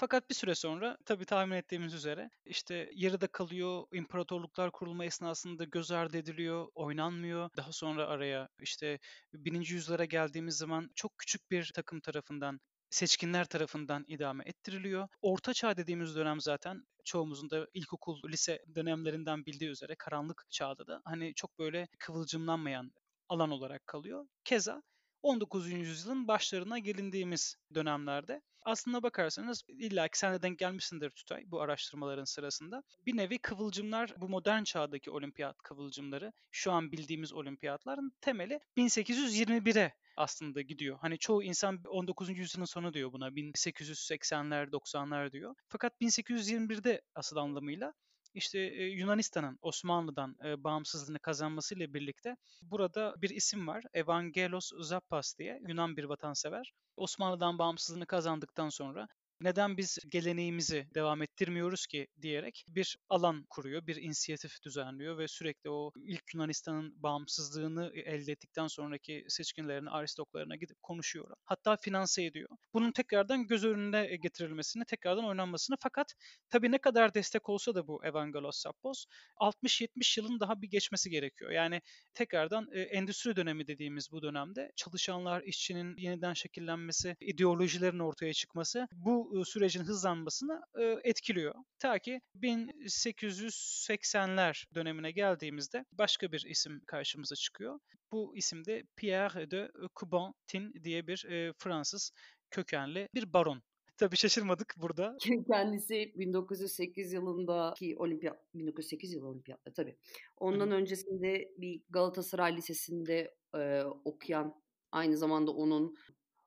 Fakat 0.00 0.30
bir 0.30 0.34
süre 0.34 0.54
sonra 0.54 0.96
tabii 1.04 1.24
tahmin 1.24 1.56
ettiğimiz 1.56 1.94
üzere 1.94 2.30
işte 2.44 2.90
yarıda 2.94 3.26
kalıyor, 3.26 3.84
imparatorluklar 3.92 4.70
kurulma 4.70 5.04
esnasında 5.04 5.64
göz 5.64 5.90
ardı 5.90 6.16
ediliyor, 6.16 6.68
oynanmıyor. 6.74 7.50
Daha 7.56 7.72
sonra 7.72 8.06
araya 8.06 8.48
işte 8.60 8.98
bininci 9.34 9.74
yüzyılara 9.74 10.04
geldiğimiz 10.04 10.56
zaman 10.56 10.90
çok 10.94 11.18
küçük 11.18 11.50
bir 11.50 11.70
takım 11.74 12.00
tarafından 12.00 12.60
seçkinler 12.90 13.44
tarafından 13.44 14.04
idame 14.08 14.44
ettiriliyor. 14.46 15.08
Orta 15.22 15.54
çağ 15.54 15.76
dediğimiz 15.76 16.16
dönem 16.16 16.40
zaten 16.40 16.82
çoğumuzun 17.04 17.50
da 17.50 17.66
ilkokul, 17.74 18.22
lise 18.28 18.58
dönemlerinden 18.74 19.46
bildiği 19.46 19.70
üzere 19.70 19.94
karanlık 19.98 20.44
çağda 20.50 20.86
da 20.86 21.02
hani 21.04 21.34
çok 21.34 21.58
böyle 21.58 21.88
kıvılcımlanmayan 21.98 22.92
alan 23.28 23.50
olarak 23.50 23.86
kalıyor. 23.86 24.26
Keza 24.44 24.82
19. 25.22 25.70
yüzyılın 25.70 26.28
başlarına 26.28 26.78
gelindiğimiz 26.78 27.56
dönemlerde 27.74 28.42
aslına 28.62 29.02
bakarsanız 29.02 29.62
illa 29.68 30.08
ki 30.08 30.18
sen 30.18 30.34
de 30.34 30.42
denk 30.42 30.58
gelmişsindir 30.58 31.10
Tutay 31.10 31.44
bu 31.46 31.60
araştırmaların 31.60 32.24
sırasında. 32.24 32.82
Bir 33.06 33.16
nevi 33.16 33.38
kıvılcımlar 33.38 34.14
bu 34.20 34.28
modern 34.28 34.62
çağdaki 34.62 35.10
olimpiyat 35.10 35.58
kıvılcımları 35.58 36.32
şu 36.50 36.72
an 36.72 36.92
bildiğimiz 36.92 37.32
olimpiyatların 37.32 38.12
temeli 38.20 38.60
1821'e 38.76 39.94
aslında 40.16 40.60
gidiyor. 40.60 40.98
Hani 41.00 41.18
çoğu 41.18 41.42
insan 41.42 41.82
19. 41.88 42.38
yüzyılın 42.38 42.64
sonu 42.64 42.94
diyor 42.94 43.12
buna. 43.12 43.28
1880'ler, 43.28 44.70
90'lar 44.70 45.32
diyor. 45.32 45.54
Fakat 45.68 45.92
1821'de 46.00 47.00
asıl 47.14 47.36
anlamıyla 47.36 47.94
işte 48.34 48.58
Yunanistan'ın 48.84 49.58
Osmanlı'dan 49.62 50.36
bağımsızlığını 50.64 51.18
kazanmasıyla 51.18 51.94
birlikte 51.94 52.36
burada 52.62 53.14
bir 53.18 53.30
isim 53.30 53.66
var. 53.68 53.84
Evangelos 53.94 54.70
Zappas 54.80 55.38
diye 55.38 55.60
Yunan 55.68 55.96
bir 55.96 56.04
vatansever. 56.04 56.72
Osmanlı'dan 56.96 57.58
bağımsızlığını 57.58 58.06
kazandıktan 58.06 58.68
sonra 58.68 59.08
neden 59.40 59.76
biz 59.76 59.98
geleneğimizi 60.08 60.86
devam 60.94 61.22
ettirmiyoruz 61.22 61.86
ki 61.86 62.06
diyerek 62.22 62.64
bir 62.68 62.98
alan 63.08 63.46
kuruyor, 63.50 63.86
bir 63.86 63.96
inisiyatif 63.96 64.62
düzenliyor 64.62 65.18
ve 65.18 65.28
sürekli 65.28 65.70
o 65.70 65.92
ilk 66.04 66.34
Yunanistan'ın 66.34 67.02
bağımsızlığını 67.02 67.92
elde 67.94 68.32
ettikten 68.32 68.66
sonraki 68.66 69.24
seçkinlerine, 69.28 69.90
aristoklarına 69.90 70.56
gidip 70.56 70.82
konuşuyor. 70.82 71.36
Hatta 71.44 71.76
finanse 71.76 72.24
ediyor. 72.24 72.48
Bunun 72.74 72.92
tekrardan 72.92 73.46
göz 73.46 73.64
önünde 73.64 74.16
getirilmesini, 74.22 74.84
tekrardan 74.84 75.24
oynanmasını 75.24 75.76
fakat 75.80 76.14
tabii 76.48 76.72
ne 76.72 76.78
kadar 76.78 77.14
destek 77.14 77.48
olsa 77.48 77.74
da 77.74 77.86
bu 77.86 78.04
Evangelos 78.04 78.56
Sappos 78.56 79.04
60-70 79.40 80.20
yılın 80.20 80.40
daha 80.40 80.62
bir 80.62 80.70
geçmesi 80.70 81.10
gerekiyor. 81.10 81.50
Yani 81.50 81.80
tekrardan 82.14 82.68
e, 82.72 82.80
endüstri 82.80 83.36
dönemi 83.36 83.66
dediğimiz 83.66 84.12
bu 84.12 84.22
dönemde 84.22 84.72
çalışanlar, 84.76 85.42
işçinin 85.42 85.96
yeniden 85.96 86.34
şekillenmesi, 86.34 87.16
ideolojilerin 87.20 87.98
ortaya 87.98 88.32
çıkması 88.32 88.88
bu 88.92 89.29
sürecin 89.44 89.80
hızlanmasını 89.80 90.60
etkiliyor. 91.04 91.54
Ta 91.78 91.98
ki 91.98 92.20
1880'ler 92.36 94.64
dönemine 94.74 95.10
geldiğimizde 95.10 95.84
başka 95.92 96.32
bir 96.32 96.44
isim 96.48 96.80
karşımıza 96.86 97.34
çıkıyor. 97.34 97.78
Bu 98.12 98.36
isim 98.36 98.64
de 98.64 98.82
Pierre 98.96 99.50
de 99.50 99.70
Coubertin 100.00 100.72
diye 100.84 101.06
bir 101.06 101.26
Fransız 101.58 102.12
kökenli 102.50 103.08
bir 103.14 103.32
baron. 103.32 103.62
Tabii 104.00 104.16
şaşırmadık 104.16 104.74
burada. 104.76 105.16
Kendisi 105.52 106.12
1908 106.16 107.12
yılındaki 107.12 107.96
olimpiyat, 107.96 108.54
1908 108.54 109.12
yılı 109.12 109.28
olimpiyatları 109.28 109.74
tabii. 109.74 109.96
Ondan 110.36 110.70
Hı. 110.70 110.74
öncesinde 110.74 111.54
bir 111.58 111.82
Galatasaray 111.90 112.56
Lisesi'nde 112.56 113.34
e, 113.56 113.82
okuyan, 114.04 114.62
aynı 114.92 115.16
zamanda 115.16 115.50
onun 115.50 115.96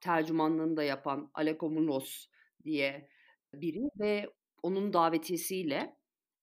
tercümanlığını 0.00 0.76
da 0.76 0.82
yapan 0.82 1.30
Alekomunos 1.34 2.26
diye 2.64 3.08
biri 3.54 3.88
ve 3.98 4.30
onun 4.62 4.92
davetiyesiyle 4.92 5.96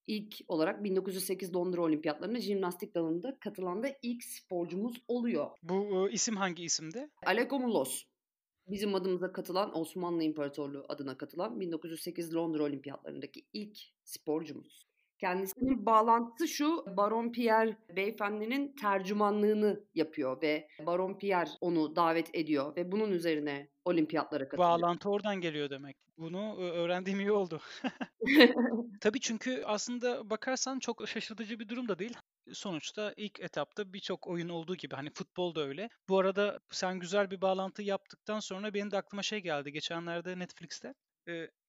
ilk 0.07 0.35
olarak 0.47 0.83
1908 0.83 1.55
Londra 1.55 1.81
Olimpiyatlarına 1.81 2.39
jimnastik 2.39 2.95
dalında 2.95 3.39
katılan 3.39 3.83
da 3.83 3.87
ilk 4.01 4.23
sporcumuz 4.23 5.03
oluyor. 5.07 5.51
Bu 5.63 6.09
e, 6.09 6.11
isim 6.11 6.35
hangi 6.35 6.63
isimdi? 6.63 7.09
Alekomulos. 7.25 8.03
Bizim 8.67 8.95
adımıza 8.95 9.31
katılan 9.31 9.77
Osmanlı 9.77 10.23
İmparatorluğu 10.23 10.85
adına 10.89 11.17
katılan 11.17 11.59
1908 11.59 12.35
Londra 12.35 12.63
Olimpiyatlarındaki 12.63 13.45
ilk 13.53 13.77
sporcumuz. 14.03 14.90
Kendisinin 15.21 15.85
bağlantısı 15.85 16.47
şu, 16.47 16.85
Baron 16.97 17.31
Pierre 17.31 17.77
beyefendinin 17.95 18.75
tercümanlığını 18.75 19.83
yapıyor 19.95 20.41
ve 20.41 20.67
Baron 20.85 21.17
Pierre 21.17 21.49
onu 21.61 21.95
davet 21.95 22.35
ediyor 22.35 22.75
ve 22.75 22.91
bunun 22.91 23.11
üzerine 23.11 23.69
olimpiyatlara 23.85 24.49
katılıyor. 24.49 24.69
Bağlantı 24.69 25.09
oradan 25.09 25.41
geliyor 25.41 25.69
demek. 25.69 25.97
Bunu 26.17 26.57
öğrendiğim 26.57 27.19
iyi 27.19 27.31
oldu. 27.31 27.61
Tabii 29.01 29.19
çünkü 29.19 29.63
aslında 29.65 30.29
bakarsan 30.29 30.79
çok 30.79 31.07
şaşırtıcı 31.07 31.59
bir 31.59 31.69
durum 31.69 31.87
da 31.87 31.99
değil. 31.99 32.17
Sonuçta 32.53 33.13
ilk 33.17 33.39
etapta 33.39 33.93
birçok 33.93 34.27
oyun 34.27 34.49
olduğu 34.49 34.75
gibi 34.75 34.95
hani 34.95 35.09
futbol 35.13 35.55
da 35.55 35.61
öyle. 35.61 35.89
Bu 36.09 36.19
arada 36.19 36.59
sen 36.71 36.99
güzel 36.99 37.31
bir 37.31 37.41
bağlantı 37.41 37.83
yaptıktan 37.83 38.39
sonra 38.39 38.73
benim 38.73 38.91
de 38.91 38.97
aklıma 38.97 39.23
şey 39.23 39.39
geldi. 39.39 39.71
Geçenlerde 39.71 40.39
Netflix'te 40.39 40.93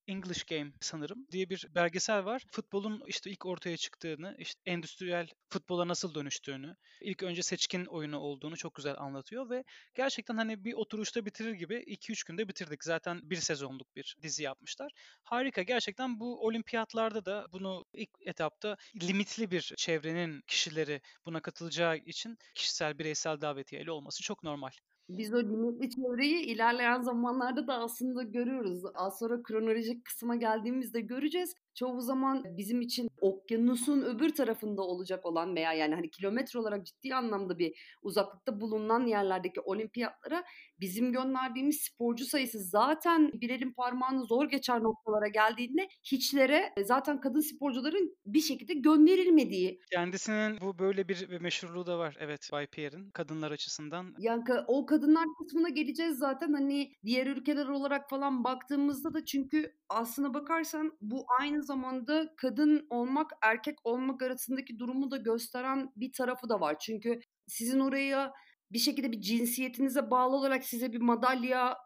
English 0.07 0.45
Game 0.45 0.73
sanırım 0.81 1.27
diye 1.31 1.51
bir 1.51 1.67
belgesel 1.75 2.25
var. 2.25 2.43
Futbolun 2.53 3.03
işte 3.07 3.31
ilk 3.31 3.47
ortaya 3.47 3.77
çıktığını, 3.77 4.37
işte 4.39 4.61
endüstriyel 4.67 5.29
futbola 5.51 5.89
nasıl 5.89 6.15
dönüştüğünü, 6.15 6.77
ilk 7.01 7.23
önce 7.23 7.43
seçkin 7.43 7.85
oyunu 7.85 8.19
olduğunu 8.19 8.57
çok 8.57 8.75
güzel 8.75 8.95
anlatıyor 8.99 9.51
ve 9.51 9.65
gerçekten 9.95 10.37
hani 10.37 10.65
bir 10.65 10.73
oturuşta 10.75 11.27
bitirir 11.27 11.53
gibi 11.53 11.77
2-3 11.87 12.25
günde 12.27 12.49
bitirdik. 12.49 12.85
Zaten 12.85 13.21
bir 13.31 13.37
sezonluk 13.37 13.97
bir 13.97 14.17
dizi 14.23 14.43
yapmışlar. 14.43 14.93
Harika. 15.23 15.63
Gerçekten 15.63 16.21
bu 16.21 16.47
olimpiyatlarda 16.47 17.25
da 17.25 17.47
bunu 17.53 17.85
ilk 17.95 18.11
etapta 18.21 18.77
limitli 19.03 19.51
bir 19.51 19.73
çevrenin 19.77 20.41
kişileri 20.47 21.01
buna 21.27 21.41
katılacağı 21.41 21.97
için 21.97 22.39
kişisel 22.55 22.99
bireysel 22.99 23.41
davetiyeyle 23.41 23.91
olması 23.91 24.23
çok 24.23 24.43
normal. 24.43 24.71
Biz 25.19 25.35
o 25.35 25.39
limitli 25.43 25.91
çevreyi 25.91 26.41
ilerleyen 26.41 27.03
zamanlarda 27.03 27.67
da 27.67 27.75
aslında 27.75 28.23
görüyoruz. 28.23 28.83
Az 28.95 29.19
sonra 29.19 29.43
kronolojik 29.43 30.05
kısma 30.05 30.37
geldiğimizde 30.37 31.01
göreceğiz 31.01 31.55
çoğu 31.75 32.01
zaman 32.01 32.45
bizim 32.57 32.81
için 32.81 33.09
okyanusun 33.21 34.03
öbür 34.03 34.35
tarafında 34.35 34.83
olacak 34.83 35.27
olan 35.27 35.57
veya 35.57 35.73
yani 35.73 35.95
hani 35.95 36.11
kilometre 36.11 36.59
olarak 36.59 36.87
ciddi 36.87 37.15
anlamda 37.15 37.59
bir 37.59 37.99
uzaklıkta 38.03 38.61
bulunan 38.61 39.07
yerlerdeki 39.07 39.61
olimpiyatlara 39.61 40.45
bizim 40.81 41.13
gönderdiğimiz 41.13 41.81
sporcu 41.81 42.25
sayısı 42.25 42.59
zaten 42.59 43.33
bir 43.33 43.51
elin 43.51 43.73
parmağını 43.73 44.25
zor 44.25 44.49
geçer 44.49 44.83
noktalara 44.83 45.29
geldiğinde 45.29 45.89
hiçlere 46.13 46.73
e, 46.77 46.85
zaten 46.85 47.21
kadın 47.21 47.41
sporcuların 47.41 48.17
bir 48.27 48.41
şekilde 48.41 48.75
gönderilmediği. 48.75 49.81
Kendisinin 49.93 50.61
bu 50.61 50.79
böyle 50.79 51.09
bir 51.09 51.41
meşhurluğu 51.41 51.87
da 51.87 51.99
var 51.99 52.17
evet 52.21 52.49
Bay 52.53 52.67
Pierre'in 52.67 53.11
kadınlar 53.11 53.51
açısından. 53.51 54.15
Yani 54.19 54.43
o 54.67 54.87
kadınlar 54.87 55.25
kısmına 55.39 55.69
geleceğiz 55.69 56.19
zaten 56.19 56.53
hani 56.53 56.93
diğer 57.05 57.27
ülkeler 57.27 57.69
olarak 57.69 58.11
falan 58.11 58.45
baktığımızda 58.45 59.15
da 59.15 59.25
çünkü 59.25 59.77
aslına 59.89 60.35
bakarsan 60.35 60.93
bu 61.01 61.25
aynı 61.41 61.62
zamanda 61.63 62.35
kadın 62.37 62.87
olmak 62.91 63.31
erkek 63.43 63.79
olmak 63.85 64.23
arasındaki 64.23 64.79
durumu 64.79 65.11
da 65.11 65.17
gösteren 65.17 65.93
bir 65.97 66.13
tarafı 66.13 66.49
da 66.49 66.61
var. 66.61 66.79
Çünkü 66.79 67.21
sizin 67.47 67.81
oraya 67.81 68.33
bir 68.73 68.79
şekilde 68.79 69.13
bir 69.13 69.21
cinsiyetinize 69.21 70.11
bağlı 70.11 70.37
olarak 70.37 70.65
size 70.65 70.93
bir 70.93 71.01
madalya 71.01 71.77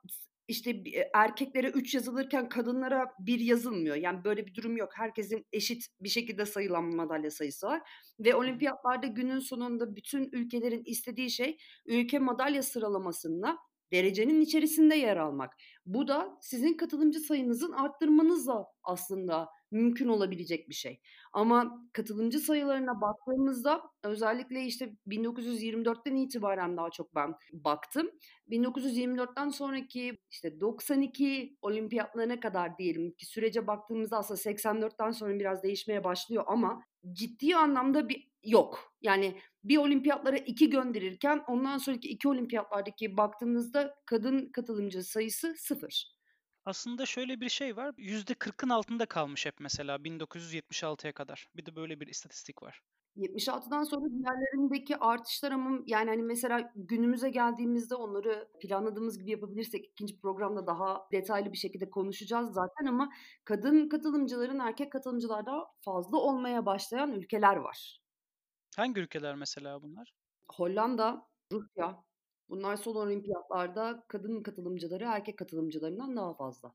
işte 0.49 0.71
e, 0.71 1.11
erkeklere 1.15 1.71
3 1.71 1.95
yazılırken 1.95 2.49
kadınlara 2.49 3.07
bir 3.19 3.41
yazılmıyor. 3.41 3.97
Yani 3.97 4.25
böyle 4.25 4.47
bir 4.47 4.55
durum 4.55 4.77
yok. 4.77 4.91
Herkesin 4.95 5.47
eşit 5.53 5.87
bir 6.01 6.09
şekilde 6.09 6.47
sayılan 6.47 6.85
madalya 6.85 7.31
sayısı 7.31 7.67
var. 7.67 7.83
Ve 8.21 8.35
olimpiyatlarda 8.35 9.07
günün 9.07 9.39
sonunda 9.39 9.97
bütün 9.97 10.29
ülkelerin 10.33 10.83
istediği 10.85 11.31
şey 11.31 11.57
ülke 11.87 12.19
madalya 12.19 12.63
sıralamasında 12.63 13.59
derecenin 13.93 14.41
içerisinde 14.41 14.95
yer 14.95 15.17
almak. 15.17 15.55
Bu 15.87 16.09
da 16.09 16.39
sizin 16.41 16.75
katılımcı 16.75 17.21
sayınızın 17.21 17.73
arttırmanızla 17.73 18.65
aslında 18.85 19.49
mümkün 19.71 20.09
olabilecek 20.09 20.69
bir 20.69 20.75
şey. 20.75 21.01
Ama 21.33 21.87
katılımcı 21.93 22.39
sayılarına 22.39 23.01
baktığımızda 23.01 23.83
özellikle 24.03 24.65
işte 24.65 24.97
1924'ten 25.07 26.17
itibaren 26.17 26.77
daha 26.77 26.91
çok 26.91 27.15
ben 27.15 27.35
baktım. 27.53 28.11
1924'ten 28.51 29.49
sonraki 29.49 30.19
işte 30.31 30.61
92 30.61 31.57
olimpiyatlarına 31.63 32.41
kadar 32.41 32.79
diyelim 32.79 33.13
ki 33.13 33.27
sürece 33.27 33.67
baktığımızda 33.67 34.19
aslında 34.19 34.41
84'ten 34.41 35.11
sonra 35.11 35.39
biraz 35.39 35.63
değişmeye 35.63 36.05
başlıyor 36.05 36.45
ama 36.47 36.83
ciddi 37.13 37.57
anlamda 37.57 38.09
bir 38.09 38.31
yok. 38.45 38.95
Yani 39.03 39.39
bir 39.65 39.77
olimpiyatlara 39.77 40.37
iki 40.37 40.71
gönderirken 40.71 41.43
ondan 41.49 41.79
sonraki 41.79 42.09
iki 42.09 42.29
olimpiyatlardaki 42.29 43.17
baktığımızda 43.17 43.95
kadın 44.07 44.49
katılımcı 44.53 45.03
sayısı 45.03 45.55
sıfır. 45.57 46.16
Aslında 46.67 47.07
şöyle 47.07 47.41
bir 47.41 47.49
şey 47.49 47.77
var. 47.77 47.95
%40'ın 47.99 48.69
altında 48.69 49.07
kalmış 49.07 49.47
hep 49.47 49.55
mesela 49.61 50.05
1976'ya 50.05 51.13
kadar. 51.13 51.49
Bir 51.57 51.67
de 51.67 51.77
böyle 51.77 52.01
bir 52.01 52.07
istatistik 52.07 52.63
var. 52.63 52.83
76'dan 53.17 53.83
sonra 53.83 54.11
diğerlerindeki 54.11 54.97
artışlar 54.97 55.53
ama 55.53 55.79
yani 55.87 56.11
hani 56.11 56.23
mesela 56.23 56.73
günümüze 56.77 57.31
geldiğimizde 57.31 57.95
onları 57.95 58.49
planladığımız 58.61 59.19
gibi 59.19 59.31
yapabilirsek 59.31 59.85
ikinci 59.85 60.21
programda 60.21 60.67
daha 60.67 61.09
detaylı 61.13 61.53
bir 61.53 61.57
şekilde 61.59 61.91
konuşacağız 61.91 62.53
zaten 62.53 62.87
ama 62.87 63.13
kadın 63.45 63.89
katılımcıların 63.89 64.59
erkek 64.59 64.93
katılımcılarda 64.93 65.67
fazla 65.81 66.19
olmaya 66.19 66.67
başlayan 66.67 67.13
ülkeler 67.13 67.57
var. 67.57 68.01
Hangi 68.77 69.01
ülkeler 69.01 69.35
mesela 69.35 69.83
bunlar? 69.83 70.13
Hollanda, 70.49 71.29
Rusya, 71.53 72.05
Bunlar 72.49 72.77
son 72.77 72.95
olimpiyatlarda 72.95 74.05
kadın 74.09 74.43
katılımcıları 74.43 75.05
erkek 75.05 75.39
katılımcılarından 75.39 76.17
daha 76.17 76.35
fazla. 76.35 76.73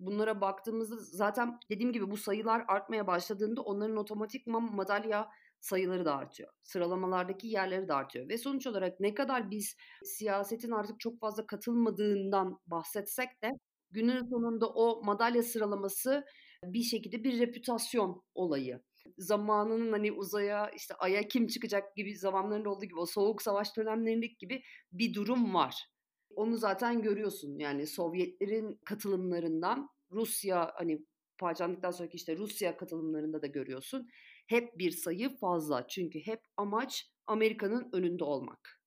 Bunlara 0.00 0.40
baktığımızda 0.40 0.96
zaten 0.98 1.58
dediğim 1.70 1.92
gibi 1.92 2.10
bu 2.10 2.16
sayılar 2.16 2.64
artmaya 2.68 3.06
başladığında 3.06 3.62
onların 3.62 3.96
otomatikman 3.96 4.74
madalya 4.74 5.28
sayıları 5.60 6.04
da 6.04 6.16
artıyor. 6.16 6.52
Sıralamalardaki 6.62 7.46
yerleri 7.48 7.88
de 7.88 7.94
artıyor. 7.94 8.28
Ve 8.28 8.38
sonuç 8.38 8.66
olarak 8.66 9.00
ne 9.00 9.14
kadar 9.14 9.50
biz 9.50 9.76
siyasetin 10.04 10.70
artık 10.70 11.00
çok 11.00 11.20
fazla 11.20 11.46
katılmadığından 11.46 12.60
bahsetsek 12.66 13.42
de 13.42 13.50
günün 13.90 14.30
sonunda 14.30 14.68
o 14.68 15.02
madalya 15.04 15.42
sıralaması 15.42 16.24
bir 16.64 16.82
şekilde 16.82 17.24
bir 17.24 17.40
reputasyon 17.40 18.22
olayı. 18.34 18.82
Zamanının 19.18 19.92
hani 19.92 20.12
uzaya 20.12 20.70
işte 20.70 20.94
aya 20.94 21.28
kim 21.28 21.46
çıkacak 21.46 21.96
gibi 21.96 22.16
zamanlarında 22.16 22.70
olduğu 22.70 22.84
gibi 22.84 23.00
o 23.00 23.06
soğuk 23.06 23.42
savaş 23.42 23.76
dönemlerindeki 23.76 24.36
gibi 24.38 24.62
bir 24.92 25.14
durum 25.14 25.54
var. 25.54 25.88
Onu 26.34 26.56
zaten 26.56 27.02
görüyorsun 27.02 27.58
yani 27.58 27.86
Sovyetlerin 27.86 28.80
katılımlarından 28.84 29.88
Rusya 30.12 30.72
hani 30.74 31.06
parçalandıktan 31.38 31.90
sonraki 31.90 32.16
işte 32.16 32.36
Rusya 32.36 32.76
katılımlarında 32.76 33.42
da 33.42 33.46
görüyorsun. 33.46 34.08
Hep 34.46 34.78
bir 34.78 34.90
sayı 34.90 35.36
fazla 35.36 35.88
çünkü 35.88 36.18
hep 36.20 36.40
amaç 36.56 37.10
Amerika'nın 37.26 37.88
önünde 37.92 38.24
olmak. 38.24 38.77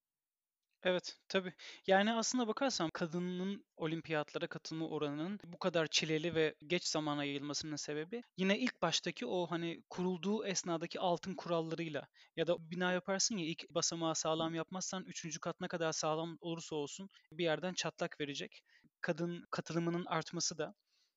Evet, 0.84 1.16
tabii. 1.28 1.54
Yani 1.88 2.14
aslına 2.14 2.48
bakarsan 2.48 2.90
kadının 2.94 3.66
olimpiyatlara 3.78 4.48
katılma 4.48 4.88
oranının 4.88 5.40
bu 5.46 5.60
kadar 5.60 5.88
çileli 5.88 6.36
ve 6.36 6.56
geç 6.68 6.84
zamana 6.88 7.24
yayılmasının 7.24 7.76
sebebi 7.76 8.22
yine 8.38 8.60
ilk 8.60 8.82
baştaki 8.82 9.26
o 9.26 9.48
hani 9.48 9.84
kurulduğu 9.90 10.46
esnadaki 10.46 11.00
altın 11.00 11.36
kurallarıyla 11.36 12.08
ya 12.36 12.48
da 12.48 12.72
bina 12.72 12.92
yaparsın 12.92 13.38
ya 13.38 13.46
ilk 13.46 13.70
basamağı 13.70 14.16
sağlam 14.16 14.56
yapmazsan 14.56 15.04
üçüncü 15.06 15.40
kat 15.40 15.62
ne 15.62 15.68
kadar 15.68 15.92
sağlam 15.92 16.38
olursa 16.42 16.76
olsun 16.76 17.10
bir 17.32 17.44
yerden 17.44 17.74
çatlak 17.74 18.20
verecek. 18.22 18.64
Kadın 19.02 19.46
katılımının 19.52 20.06
artması 20.06 20.58
da 20.58 20.74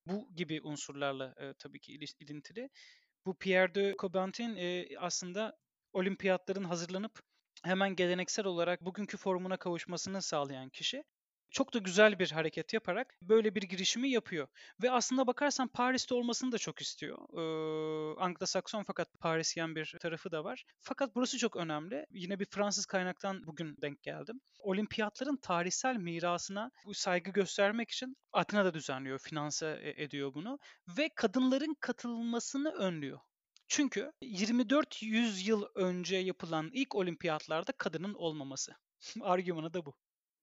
bu 0.06 0.28
gibi 0.34 0.60
unsurlarla 0.62 1.34
e, 1.40 1.54
tabii 1.58 1.80
ki 1.80 1.92
ilintili. 2.20 2.68
Bu 3.26 3.34
Pierre 3.38 3.74
de 3.74 3.94
Coubertin 3.98 4.56
e, 4.56 4.86
aslında 4.98 5.56
olimpiyatların 5.92 6.64
hazırlanıp 6.64 7.20
hemen 7.64 7.96
geleneksel 7.96 8.46
olarak 8.46 8.84
bugünkü 8.84 9.16
formuna 9.16 9.56
kavuşmasını 9.56 10.22
sağlayan 10.22 10.68
kişi 10.68 11.04
çok 11.54 11.74
da 11.74 11.78
güzel 11.78 12.18
bir 12.18 12.30
hareket 12.30 12.72
yaparak 12.72 13.14
böyle 13.22 13.54
bir 13.54 13.62
girişimi 13.62 14.10
yapıyor. 14.10 14.48
Ve 14.82 14.90
aslında 14.90 15.26
bakarsan 15.26 15.68
Paris'te 15.68 16.14
olmasını 16.14 16.52
da 16.52 16.58
çok 16.58 16.80
istiyor. 16.80 17.18
Ee, 17.18 18.20
Anglo-Sakson 18.20 18.84
fakat 18.86 19.20
Parisyen 19.20 19.74
bir 19.74 19.96
tarafı 20.00 20.32
da 20.32 20.44
var. 20.44 20.64
Fakat 20.80 21.14
burası 21.14 21.38
çok 21.38 21.56
önemli. 21.56 22.06
Yine 22.10 22.40
bir 22.40 22.46
Fransız 22.46 22.86
kaynaktan 22.86 23.46
bugün 23.46 23.76
denk 23.82 24.02
geldim. 24.02 24.40
Olimpiyatların 24.58 25.36
tarihsel 25.36 25.96
mirasına 25.96 26.70
saygı 26.92 27.30
göstermek 27.30 27.90
için 27.90 28.16
Atina'da 28.32 28.74
düzenliyor, 28.74 29.18
finanse 29.18 29.94
ediyor 29.96 30.34
bunu. 30.34 30.58
Ve 30.98 31.08
kadınların 31.14 31.76
katılmasını 31.80 32.70
önlüyor. 32.70 33.18
Çünkü 33.68 34.12
24 34.22 35.02
yüzyıl 35.02 35.64
önce 35.74 36.16
yapılan 36.16 36.70
ilk 36.72 36.94
olimpiyatlarda 36.94 37.72
kadının 37.72 38.14
olmaması. 38.14 38.72
Argümanı 39.20 39.74
da 39.74 39.86
bu. 39.86 39.94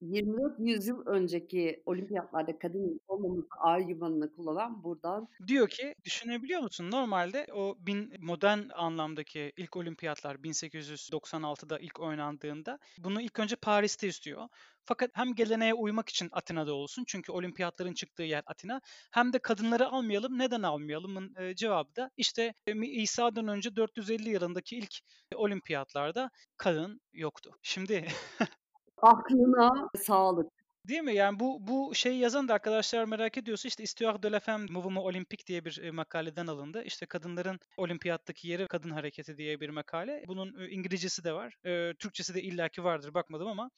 24 0.01 0.59
yüzyıl 0.59 1.05
önceki 1.05 1.83
olimpiyatlarda 1.85 2.59
kadının 2.59 3.01
olmaması 3.07 3.47
argümanını 3.59 4.35
kullanan 4.35 4.83
buradan 4.83 5.27
diyor 5.47 5.69
ki 5.69 5.95
düşünebiliyor 6.05 6.61
musun? 6.61 6.91
Normalde 6.91 7.47
o 7.53 7.75
bin, 7.79 8.13
modern 8.19 8.69
anlamdaki 8.75 9.53
ilk 9.57 9.77
olimpiyatlar 9.77 10.35
1896'da 10.35 11.79
ilk 11.79 11.99
oynandığında 11.99 12.79
bunu 12.97 13.21
ilk 13.21 13.39
önce 13.39 13.55
Paris'te 13.55 14.07
istiyor. 14.07 14.47
Fakat 14.85 15.11
hem 15.13 15.35
geleneğe 15.35 15.73
uymak 15.73 16.09
için 16.09 16.29
Atina'da 16.31 16.73
olsun 16.73 17.03
çünkü 17.07 17.31
olimpiyatların 17.31 17.93
çıktığı 17.93 18.23
yer 18.23 18.43
Atina 18.45 18.81
hem 19.11 19.33
de 19.33 19.39
kadınları 19.39 19.87
almayalım. 19.87 20.39
Neden 20.39 20.63
almayalımın 20.63 21.35
e, 21.35 21.55
cevabı 21.55 21.95
da 21.95 22.11
işte 22.17 22.53
e, 22.67 22.73
İsa'dan 22.87 23.47
önce 23.47 23.75
450 23.75 24.29
yılındaki 24.29 24.77
ilk 24.77 24.95
olimpiyatlarda 25.35 26.29
kadın 26.57 27.01
yoktu. 27.13 27.51
Şimdi 27.61 28.07
aklına 29.01 29.89
sağlık. 29.95 30.51
Değil 30.87 31.01
mi? 31.01 31.15
Yani 31.15 31.39
bu 31.39 31.67
bu 31.67 31.95
şeyi 31.95 32.19
yazan 32.19 32.47
da 32.47 32.53
arkadaşlar 32.53 33.05
merak 33.05 33.37
ediyorsa 33.37 33.67
işte 33.67 33.83
Histoire 33.83 34.23
de 34.23 34.31
la 34.31 34.39
Femme 34.39 34.65
Mouvement 34.69 35.05
Olympique 35.05 35.47
diye 35.47 35.65
bir 35.65 35.81
e, 35.83 35.91
makaleden 35.91 36.47
alındı. 36.47 36.83
İşte 36.83 37.05
kadınların 37.05 37.59
olimpiyattaki 37.77 38.47
yeri 38.47 38.67
kadın 38.67 38.89
hareketi 38.89 39.37
diye 39.37 39.59
bir 39.59 39.69
makale. 39.69 40.23
Bunun 40.27 40.59
e, 40.59 40.69
İngilizcesi 40.69 41.23
de 41.23 41.33
var. 41.33 41.55
E, 41.65 41.93
Türkçesi 41.93 42.35
de 42.35 42.41
illaki 42.41 42.83
vardır 42.83 43.13
bakmadım 43.13 43.47
ama 43.47 43.71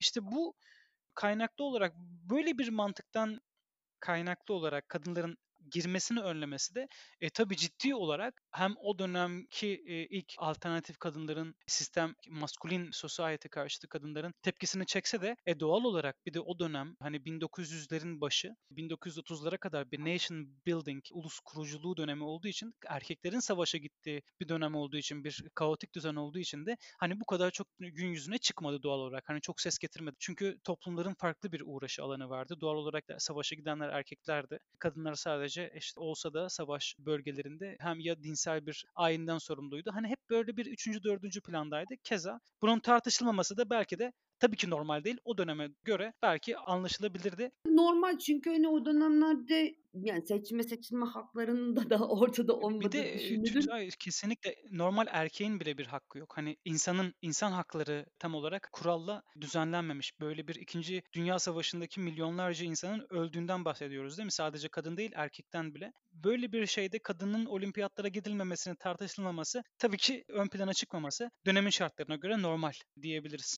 işte 0.00 0.20
bu 0.22 0.54
kaynaklı 1.14 1.64
olarak 1.64 1.94
böyle 2.30 2.58
bir 2.58 2.68
mantıktan 2.68 3.40
kaynaklı 4.00 4.54
olarak 4.54 4.88
kadınların 4.88 5.36
girmesini 5.70 6.20
önlemesi 6.20 6.74
de 6.74 6.88
e, 7.20 7.30
tabii 7.30 7.56
ciddi 7.56 7.94
olarak 7.94 8.42
hem 8.50 8.74
o 8.82 8.98
dönemki 8.98 9.84
e, 9.86 10.06
ilk 10.06 10.32
alternatif 10.38 10.98
kadınların 10.98 11.54
sistem 11.66 12.14
maskulin 12.28 12.90
society 12.92 13.48
karşıtı 13.48 13.88
kadınların 13.88 14.34
tepkisini 14.42 14.86
çekse 14.86 15.20
de 15.20 15.36
e, 15.46 15.60
doğal 15.60 15.84
olarak 15.84 16.26
bir 16.26 16.34
de 16.34 16.40
o 16.40 16.58
dönem 16.58 16.96
hani 17.00 17.16
1900'lerin 17.16 18.20
başı 18.20 18.56
1930'lara 18.70 19.58
kadar 19.58 19.90
bir 19.90 20.00
nation 20.00 20.48
building 20.66 21.04
ulus 21.12 21.40
kuruculuğu 21.40 21.96
dönemi 21.96 22.24
olduğu 22.24 22.48
için 22.48 22.74
erkeklerin 22.86 23.40
savaşa 23.40 23.78
gittiği 23.78 24.22
bir 24.40 24.48
dönem 24.48 24.74
olduğu 24.74 24.96
için 24.96 25.24
bir 25.24 25.44
kaotik 25.54 25.94
düzen 25.94 26.14
olduğu 26.14 26.38
için 26.38 26.66
de 26.66 26.76
hani 26.98 27.20
bu 27.20 27.24
kadar 27.24 27.50
çok 27.50 27.66
gün 27.78 28.08
yüzüne 28.08 28.38
çıkmadı 28.38 28.82
doğal 28.82 28.98
olarak. 28.98 29.28
Hani 29.28 29.40
çok 29.40 29.60
ses 29.60 29.78
getirmedi. 29.78 30.16
Çünkü 30.18 30.58
toplumların 30.64 31.14
farklı 31.14 31.52
bir 31.52 31.62
uğraşı 31.66 32.02
alanı 32.02 32.28
vardı. 32.28 32.56
Doğal 32.60 32.76
olarak 32.76 33.08
da 33.08 33.18
savaşa 33.18 33.56
gidenler 33.56 33.88
erkeklerdi. 33.88 34.58
Kadınlar 34.78 35.14
sadece 35.14 35.53
sadece 35.54 35.78
işte 35.78 36.00
olsa 36.00 36.34
da 36.34 36.48
savaş 36.48 36.96
bölgelerinde 36.98 37.76
hem 37.80 38.00
ya 38.00 38.22
dinsel 38.22 38.66
bir 38.66 38.84
ayinden 38.94 39.38
sorumluydu. 39.38 39.90
Hani 39.94 40.08
hep 40.08 40.30
böyle 40.30 40.56
bir 40.56 40.66
üçüncü, 40.66 41.02
dördüncü 41.02 41.40
plandaydı. 41.40 41.94
Keza 42.04 42.40
bunun 42.62 42.80
tartışılmaması 42.80 43.56
da 43.56 43.70
belki 43.70 43.98
de 43.98 44.12
tabii 44.44 44.56
ki 44.56 44.70
normal 44.70 45.04
değil. 45.04 45.16
O 45.24 45.38
döneme 45.38 45.68
göre 45.84 46.12
belki 46.22 46.56
anlaşılabilirdi. 46.58 47.50
Normal 47.66 48.18
çünkü 48.18 48.50
hani 48.50 48.68
o 48.68 48.84
dönemlerde 48.84 49.74
yani 49.94 50.26
seçme 50.26 50.62
seçilme 50.62 51.06
haklarında 51.06 51.90
da 51.90 52.08
ortada 52.08 52.56
olmadığı 52.56 52.86
Bir 52.86 52.92
de 52.92 53.14
düşünülür. 53.14 53.90
kesinlikle 53.98 54.54
normal 54.70 55.06
erkeğin 55.10 55.60
bile 55.60 55.78
bir 55.78 55.86
hakkı 55.86 56.18
yok. 56.18 56.36
Hani 56.36 56.56
insanın 56.64 57.14
insan 57.22 57.52
hakları 57.52 58.06
tam 58.18 58.34
olarak 58.34 58.68
kuralla 58.72 59.22
düzenlenmemiş. 59.40 60.20
Böyle 60.20 60.48
bir 60.48 60.54
ikinci 60.54 61.02
Dünya 61.12 61.38
Savaşı'ndaki 61.38 62.00
milyonlarca 62.00 62.64
insanın 62.64 63.06
öldüğünden 63.10 63.64
bahsediyoruz 63.64 64.18
değil 64.18 64.24
mi? 64.24 64.32
Sadece 64.32 64.68
kadın 64.68 64.96
değil 64.96 65.12
erkekten 65.14 65.74
bile. 65.74 65.92
Böyle 66.12 66.52
bir 66.52 66.66
şeyde 66.66 66.98
kadının 66.98 67.46
olimpiyatlara 67.46 68.08
gidilmemesinin 68.08 68.74
tartışılmaması 68.74 69.62
tabii 69.78 69.96
ki 69.96 70.24
ön 70.28 70.48
plana 70.48 70.72
çıkmaması 70.72 71.30
dönemin 71.46 71.70
şartlarına 71.70 72.16
göre 72.16 72.42
normal 72.42 72.72
diyebiliriz 73.02 73.56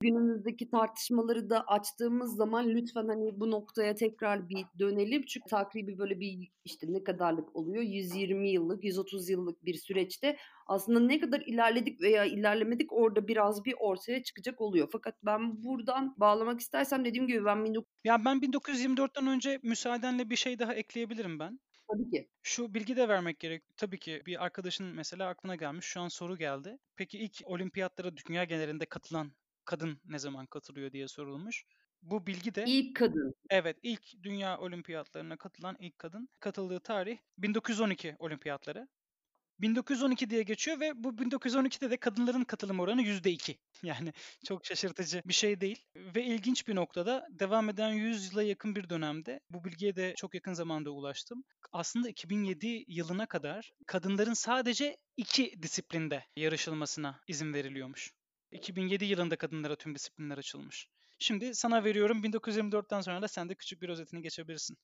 günümüzdeki 0.00 0.70
tartışmaları 0.70 1.50
da 1.50 1.64
açtığımız 1.66 2.36
zaman 2.36 2.68
lütfen 2.68 3.08
hani 3.08 3.40
bu 3.40 3.50
noktaya 3.50 3.94
tekrar 3.94 4.48
bir 4.48 4.64
dönelim. 4.78 5.24
Çünkü 5.26 5.48
takribi 5.50 5.98
böyle 5.98 6.20
bir 6.20 6.52
işte 6.64 6.86
ne 6.90 7.04
kadarlık 7.04 7.56
oluyor? 7.56 7.82
120 7.82 8.50
yıllık, 8.50 8.84
130 8.84 9.28
yıllık 9.30 9.64
bir 9.64 9.74
süreçte 9.74 10.36
aslında 10.66 11.00
ne 11.00 11.20
kadar 11.20 11.40
ilerledik 11.40 12.00
veya 12.00 12.24
ilerlemedik 12.24 12.92
orada 12.92 13.28
biraz 13.28 13.64
bir 13.64 13.74
ortaya 13.78 14.22
çıkacak 14.22 14.60
oluyor. 14.60 14.88
Fakat 14.92 15.14
ben 15.22 15.64
buradan 15.64 16.14
bağlamak 16.16 16.60
istersem 16.60 17.04
dediğim 17.04 17.26
gibi 17.26 17.44
ben 17.44 17.56
19... 17.56 17.84
Ya 18.04 18.24
ben 18.24 18.36
1924'ten 18.36 19.26
önce 19.26 19.60
müsaadenle 19.62 20.30
bir 20.30 20.36
şey 20.36 20.58
daha 20.58 20.74
ekleyebilirim 20.74 21.38
ben. 21.38 21.60
Tabii 21.92 22.10
ki. 22.10 22.28
Şu 22.42 22.74
bilgi 22.74 22.96
de 22.96 23.08
vermek 23.08 23.40
gerek. 23.40 23.62
Tabii 23.76 23.98
ki 23.98 24.22
bir 24.26 24.44
arkadaşın 24.44 24.86
mesela 24.86 25.28
aklına 25.28 25.56
gelmiş. 25.56 25.86
Şu 25.86 26.00
an 26.00 26.08
soru 26.08 26.36
geldi. 26.36 26.78
Peki 26.96 27.18
ilk 27.18 27.42
olimpiyatlara 27.44 28.16
dünya 28.16 28.44
genelinde 28.44 28.86
katılan 28.86 29.32
kadın 29.70 30.00
ne 30.04 30.18
zaman 30.18 30.46
katılıyor 30.46 30.92
diye 30.92 31.08
sorulmuş. 31.08 31.64
Bu 32.02 32.26
bilgi 32.26 32.54
de 32.54 32.64
ilk 32.66 32.96
kadın. 32.96 33.34
Evet, 33.50 33.76
ilk 33.82 34.22
dünya 34.22 34.58
olimpiyatlarına 34.58 35.36
katılan 35.36 35.76
ilk 35.78 35.98
kadın. 35.98 36.28
Katıldığı 36.40 36.80
tarih 36.80 37.18
1912 37.38 38.16
olimpiyatları. 38.18 38.88
1912 39.60 40.30
diye 40.30 40.42
geçiyor 40.42 40.80
ve 40.80 41.04
bu 41.04 41.08
1912'de 41.18 41.90
de 41.90 41.96
kadınların 41.96 42.44
katılım 42.44 42.80
oranı 42.80 43.02
%2. 43.02 43.56
Yani 43.82 44.12
çok 44.44 44.66
şaşırtıcı 44.66 45.22
bir 45.24 45.32
şey 45.32 45.60
değil. 45.60 45.84
Ve 45.96 46.24
ilginç 46.24 46.68
bir 46.68 46.76
noktada 46.76 47.26
devam 47.30 47.68
eden 47.68 47.90
100 47.90 48.30
yıla 48.30 48.42
yakın 48.42 48.76
bir 48.76 48.88
dönemde 48.88 49.40
bu 49.50 49.64
bilgiye 49.64 49.96
de 49.96 50.14
çok 50.16 50.34
yakın 50.34 50.52
zamanda 50.52 50.90
ulaştım. 50.90 51.44
Aslında 51.72 52.08
2007 52.08 52.84
yılına 52.88 53.26
kadar 53.26 53.72
kadınların 53.86 54.34
sadece 54.34 54.96
iki 55.16 55.62
disiplinde 55.62 56.24
yarışılmasına 56.36 57.20
izin 57.28 57.54
veriliyormuş. 57.54 58.12
2007 58.52 59.04
yılında 59.04 59.36
kadınlara 59.36 59.76
tüm 59.76 59.94
disiplinler 59.94 60.38
açılmış. 60.38 60.88
Şimdi 61.18 61.54
sana 61.54 61.84
veriyorum 61.84 62.22
1924'ten 62.24 63.00
sonra 63.00 63.22
da 63.22 63.28
sen 63.28 63.48
de 63.48 63.54
küçük 63.54 63.82
bir 63.82 63.88
özetini 63.88 64.22
geçebilirsin. 64.22 64.76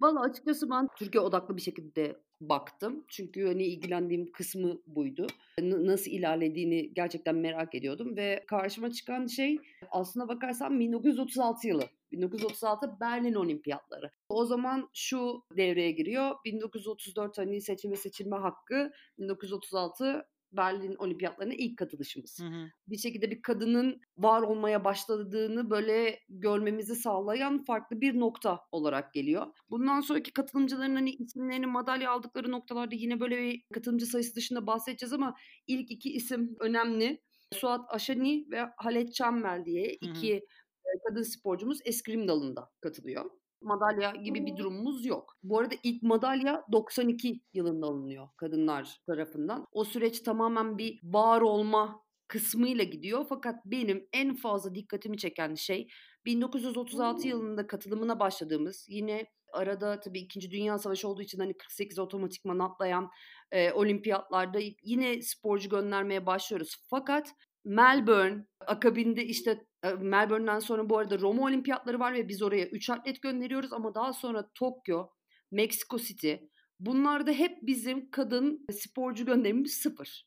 Valla 0.00 0.20
açıkçası 0.20 0.70
ben 0.70 0.88
Türkiye 0.98 1.20
odaklı 1.20 1.56
bir 1.56 1.62
şekilde 1.62 2.16
baktım. 2.40 3.04
Çünkü 3.08 3.46
hani 3.46 3.64
ilgilendiğim 3.64 4.32
kısmı 4.32 4.82
buydu. 4.86 5.26
N- 5.58 5.86
nasıl 5.86 6.10
ilerlediğini 6.10 6.94
gerçekten 6.94 7.34
merak 7.34 7.74
ediyordum 7.74 8.16
ve 8.16 8.44
karşıma 8.46 8.90
çıkan 8.90 9.26
şey 9.26 9.58
aslına 9.90 10.28
bakarsan 10.28 10.80
1936 10.80 11.68
yılı. 11.68 11.84
1936 12.12 13.00
Berlin 13.00 13.34
Olimpiyatları. 13.34 14.10
O 14.28 14.44
zaman 14.44 14.88
şu 14.94 15.42
devreye 15.56 15.90
giriyor. 15.90 16.34
1934 16.44 17.38
hani 17.38 17.60
seçim 17.60 17.90
ve 17.90 17.96
seçilme 17.96 18.36
hakkı, 18.36 18.92
1936 19.18 20.26
Berlin 20.52 20.94
Olimpiyatlarına 20.94 21.54
ilk 21.54 21.78
katılışımız. 21.78 22.38
Hı 22.40 22.46
hı. 22.46 22.70
Bir 22.88 22.96
şekilde 22.96 23.30
bir 23.30 23.42
kadının 23.42 24.00
var 24.18 24.42
olmaya 24.42 24.84
başladığını 24.84 25.70
böyle 25.70 26.20
görmemizi 26.28 26.96
sağlayan 26.96 27.64
farklı 27.64 28.00
bir 28.00 28.20
nokta 28.20 28.60
olarak 28.72 29.14
geliyor. 29.14 29.46
Bundan 29.70 30.00
sonraki 30.00 30.32
katılımcıların 30.32 30.94
hani 30.94 31.10
isimlerini 31.10 31.66
madalya 31.66 32.10
aldıkları 32.10 32.50
noktalarda 32.50 32.94
yine 32.94 33.20
böyle 33.20 33.36
bir 33.38 33.62
katılımcı 33.74 34.06
sayısı 34.06 34.34
dışında 34.34 34.66
bahsedeceğiz 34.66 35.12
ama 35.12 35.34
ilk 35.66 35.90
iki 35.90 36.12
isim 36.12 36.56
önemli. 36.60 37.22
Suat 37.54 37.80
Aşani 37.88 38.46
ve 38.50 38.60
Halet 38.76 39.14
Çammel 39.14 39.64
diye 39.64 39.98
Hı 40.02 40.06
hı. 40.06 40.10
iki 40.10 40.32
e, 40.34 40.90
kadın 41.08 41.22
sporcumuz 41.22 41.78
eskrim 41.84 42.28
dalında 42.28 42.70
katılıyor. 42.80 43.30
Madalya 43.62 44.10
gibi 44.10 44.46
bir 44.46 44.56
durumumuz 44.56 45.06
yok. 45.06 45.36
Bu 45.42 45.58
arada 45.58 45.74
ilk 45.82 46.02
madalya 46.02 46.64
92 46.72 47.40
yılında 47.52 47.86
alınıyor 47.86 48.28
kadınlar 48.36 49.00
tarafından. 49.06 49.66
O 49.72 49.84
süreç 49.84 50.20
tamamen 50.20 50.78
bir 50.78 51.00
var 51.02 51.40
olma 51.40 52.02
kısmıyla 52.28 52.84
gidiyor. 52.84 53.26
Fakat 53.28 53.64
benim 53.64 54.08
en 54.12 54.34
fazla 54.34 54.74
dikkatimi 54.74 55.18
çeken 55.18 55.54
şey 55.54 55.88
1936 56.24 57.28
yılında 57.28 57.66
katılımına 57.66 58.20
başladığımız 58.20 58.86
yine 58.88 59.26
arada 59.52 60.00
tabii 60.00 60.20
2. 60.20 60.50
Dünya 60.50 60.78
Savaşı 60.78 61.08
olduğu 61.08 61.22
için 61.22 61.38
hani 61.38 61.56
48 61.56 61.98
otomatikman 61.98 62.58
atlayan 62.58 63.10
e, 63.52 63.72
olimpiyatlarda 63.72 64.58
yine 64.82 65.22
sporcu 65.22 65.68
göndermeye 65.68 66.26
başlıyoruz. 66.26 66.76
Fakat 66.90 67.34
Melbourne, 67.64 68.46
akabinde 68.66 69.24
işte 69.24 69.66
Melbourne'den 70.00 70.58
sonra 70.58 70.90
bu 70.90 70.98
arada 70.98 71.18
Roma 71.18 71.42
olimpiyatları 71.42 72.00
var 72.00 72.14
ve 72.14 72.28
biz 72.28 72.42
oraya 72.42 72.66
3 72.66 72.90
atlet 72.90 73.22
gönderiyoruz 73.22 73.72
ama 73.72 73.94
daha 73.94 74.12
sonra 74.12 74.50
Tokyo, 74.54 75.08
Mexico 75.50 75.98
City 75.98 76.34
bunlarda 76.80 77.32
hep 77.32 77.58
bizim 77.62 78.10
kadın 78.10 78.66
sporcu 78.72 79.26
gönderimimiz 79.26 79.72
sıfır. 79.72 80.26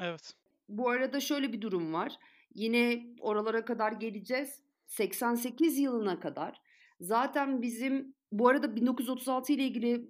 Evet. 0.00 0.34
Bu 0.68 0.90
arada 0.90 1.20
şöyle 1.20 1.52
bir 1.52 1.60
durum 1.60 1.92
var. 1.92 2.18
Yine 2.54 3.06
oralara 3.20 3.64
kadar 3.64 3.92
geleceğiz. 3.92 4.62
88 4.86 5.78
yılına 5.78 6.20
kadar 6.20 6.60
zaten 7.00 7.62
bizim 7.62 8.14
bu 8.32 8.48
arada 8.48 8.76
1936 8.76 9.52
ile 9.52 9.64
ilgili 9.64 10.08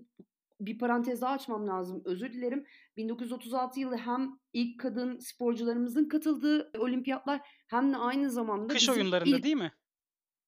bir 0.60 0.78
parantez 0.78 1.20
daha 1.20 1.32
açmam 1.32 1.66
lazım. 1.68 2.02
Özür 2.04 2.32
dilerim. 2.32 2.64
1936 2.96 3.80
yılı 3.80 3.96
hem 3.96 4.38
ilk 4.52 4.80
kadın 4.80 5.18
sporcularımızın 5.18 6.08
katıldığı 6.08 6.70
olimpiyatlar 6.78 7.40
hem 7.68 7.92
de 7.92 7.96
aynı 7.96 8.30
zamanda 8.30 8.72
Kış 8.72 8.88
oyunlarında 8.88 9.36
ilk- 9.36 9.44
değil 9.44 9.56
mi? 9.56 9.72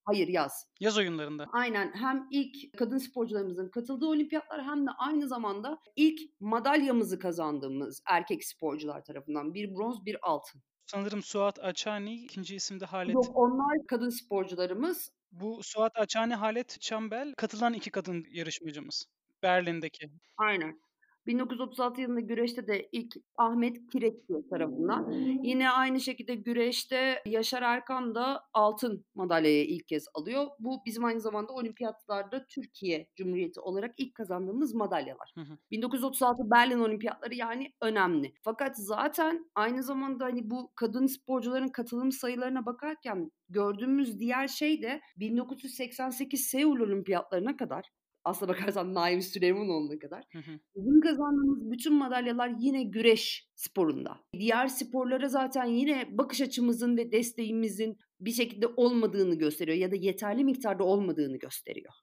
Hayır 0.05 0.27
yaz. 0.27 0.67
Yaz 0.79 0.97
oyunlarında. 0.97 1.47
Aynen 1.51 1.91
hem 1.95 2.27
ilk 2.31 2.77
kadın 2.77 2.97
sporcularımızın 2.97 3.69
katıldığı 3.69 4.05
olimpiyatlar 4.05 4.63
hem 4.63 4.85
de 4.85 4.89
aynı 4.97 5.27
zamanda 5.27 5.77
ilk 5.95 6.19
madalyamızı 6.39 7.19
kazandığımız 7.19 8.01
erkek 8.07 8.45
sporcular 8.45 9.03
tarafından 9.03 9.53
bir 9.53 9.75
bronz 9.75 10.05
bir 10.05 10.17
altın. 10.21 10.61
Sanırım 10.85 11.23
Suat 11.23 11.59
Açani, 11.59 12.15
ikinci 12.23 12.55
isimde 12.55 12.85
Halet. 12.85 13.13
Yok 13.13 13.25
onlar 13.33 13.77
kadın 13.87 14.09
sporcularımız. 14.09 15.11
Bu 15.31 15.59
Suat 15.63 15.91
Açani, 15.97 16.35
Halet 16.35 16.77
Çambel 16.81 17.33
katılan 17.37 17.73
iki 17.73 17.91
kadın 17.91 18.25
yarışmacımız. 18.31 19.05
Berlin'deki. 19.43 20.09
Aynen. 20.37 20.83
1936 21.27 22.01
yılında 22.01 22.19
güreşte 22.19 22.67
de 22.67 22.89
ilk 22.91 23.15
Ahmet 23.37 23.89
Kireçli 23.91 24.47
tarafından. 24.49 25.11
Yine 25.43 25.69
aynı 25.69 25.99
şekilde 25.99 26.35
güreşte 26.35 27.21
Yaşar 27.25 27.61
Erkan 27.61 28.15
da 28.15 28.41
altın 28.53 29.05
madalyayı 29.15 29.65
ilk 29.65 29.87
kez 29.87 30.07
alıyor. 30.13 30.47
Bu 30.59 30.81
bizim 30.85 31.05
aynı 31.05 31.21
zamanda 31.21 31.53
olimpiyatlarda 31.53 32.45
Türkiye 32.47 33.07
Cumhuriyeti 33.15 33.59
olarak 33.59 33.93
ilk 33.97 34.15
kazandığımız 34.15 34.73
madalyalar. 34.73 35.33
Hı 35.35 35.41
hı. 35.41 35.57
1936 35.71 36.51
Berlin 36.51 36.79
Olimpiyatları 36.79 37.35
yani 37.35 37.73
önemli. 37.81 38.33
Fakat 38.41 38.77
zaten 38.77 39.51
aynı 39.55 39.83
zamanda 39.83 40.25
hani 40.25 40.49
bu 40.49 40.71
kadın 40.75 41.05
sporcuların 41.05 41.67
katılım 41.67 42.11
sayılarına 42.11 42.65
bakarken 42.65 43.31
gördüğümüz 43.49 44.19
diğer 44.19 44.47
şey 44.47 44.81
de 44.81 45.01
1988 45.17 46.41
Seul 46.41 46.79
Olimpiyatlarına 46.79 47.57
kadar 47.57 47.89
aslına 48.23 48.49
bakarsan 48.51 48.93
Naim 48.93 49.21
Süleymanoğlu'na 49.21 49.99
kadar 49.99 50.23
Hı 50.31 50.39
hı. 50.39 50.59
Bizim 50.75 51.01
kazandığımız 51.01 51.71
bütün 51.71 51.93
madalyalar 51.93 52.51
yine 52.59 52.83
güreş 52.83 53.49
sporunda. 53.55 54.19
Diğer 54.39 54.67
sporlara 54.67 55.27
zaten 55.29 55.65
yine 55.65 56.17
bakış 56.17 56.41
açımızın 56.41 56.97
ve 56.97 57.11
desteğimizin 57.11 57.97
bir 58.19 58.31
şekilde 58.31 58.67
olmadığını 58.67 59.35
gösteriyor 59.35 59.77
ya 59.77 59.91
da 59.91 59.95
yeterli 59.95 60.43
miktarda 60.43 60.83
olmadığını 60.83 61.37
gösteriyor. 61.37 61.93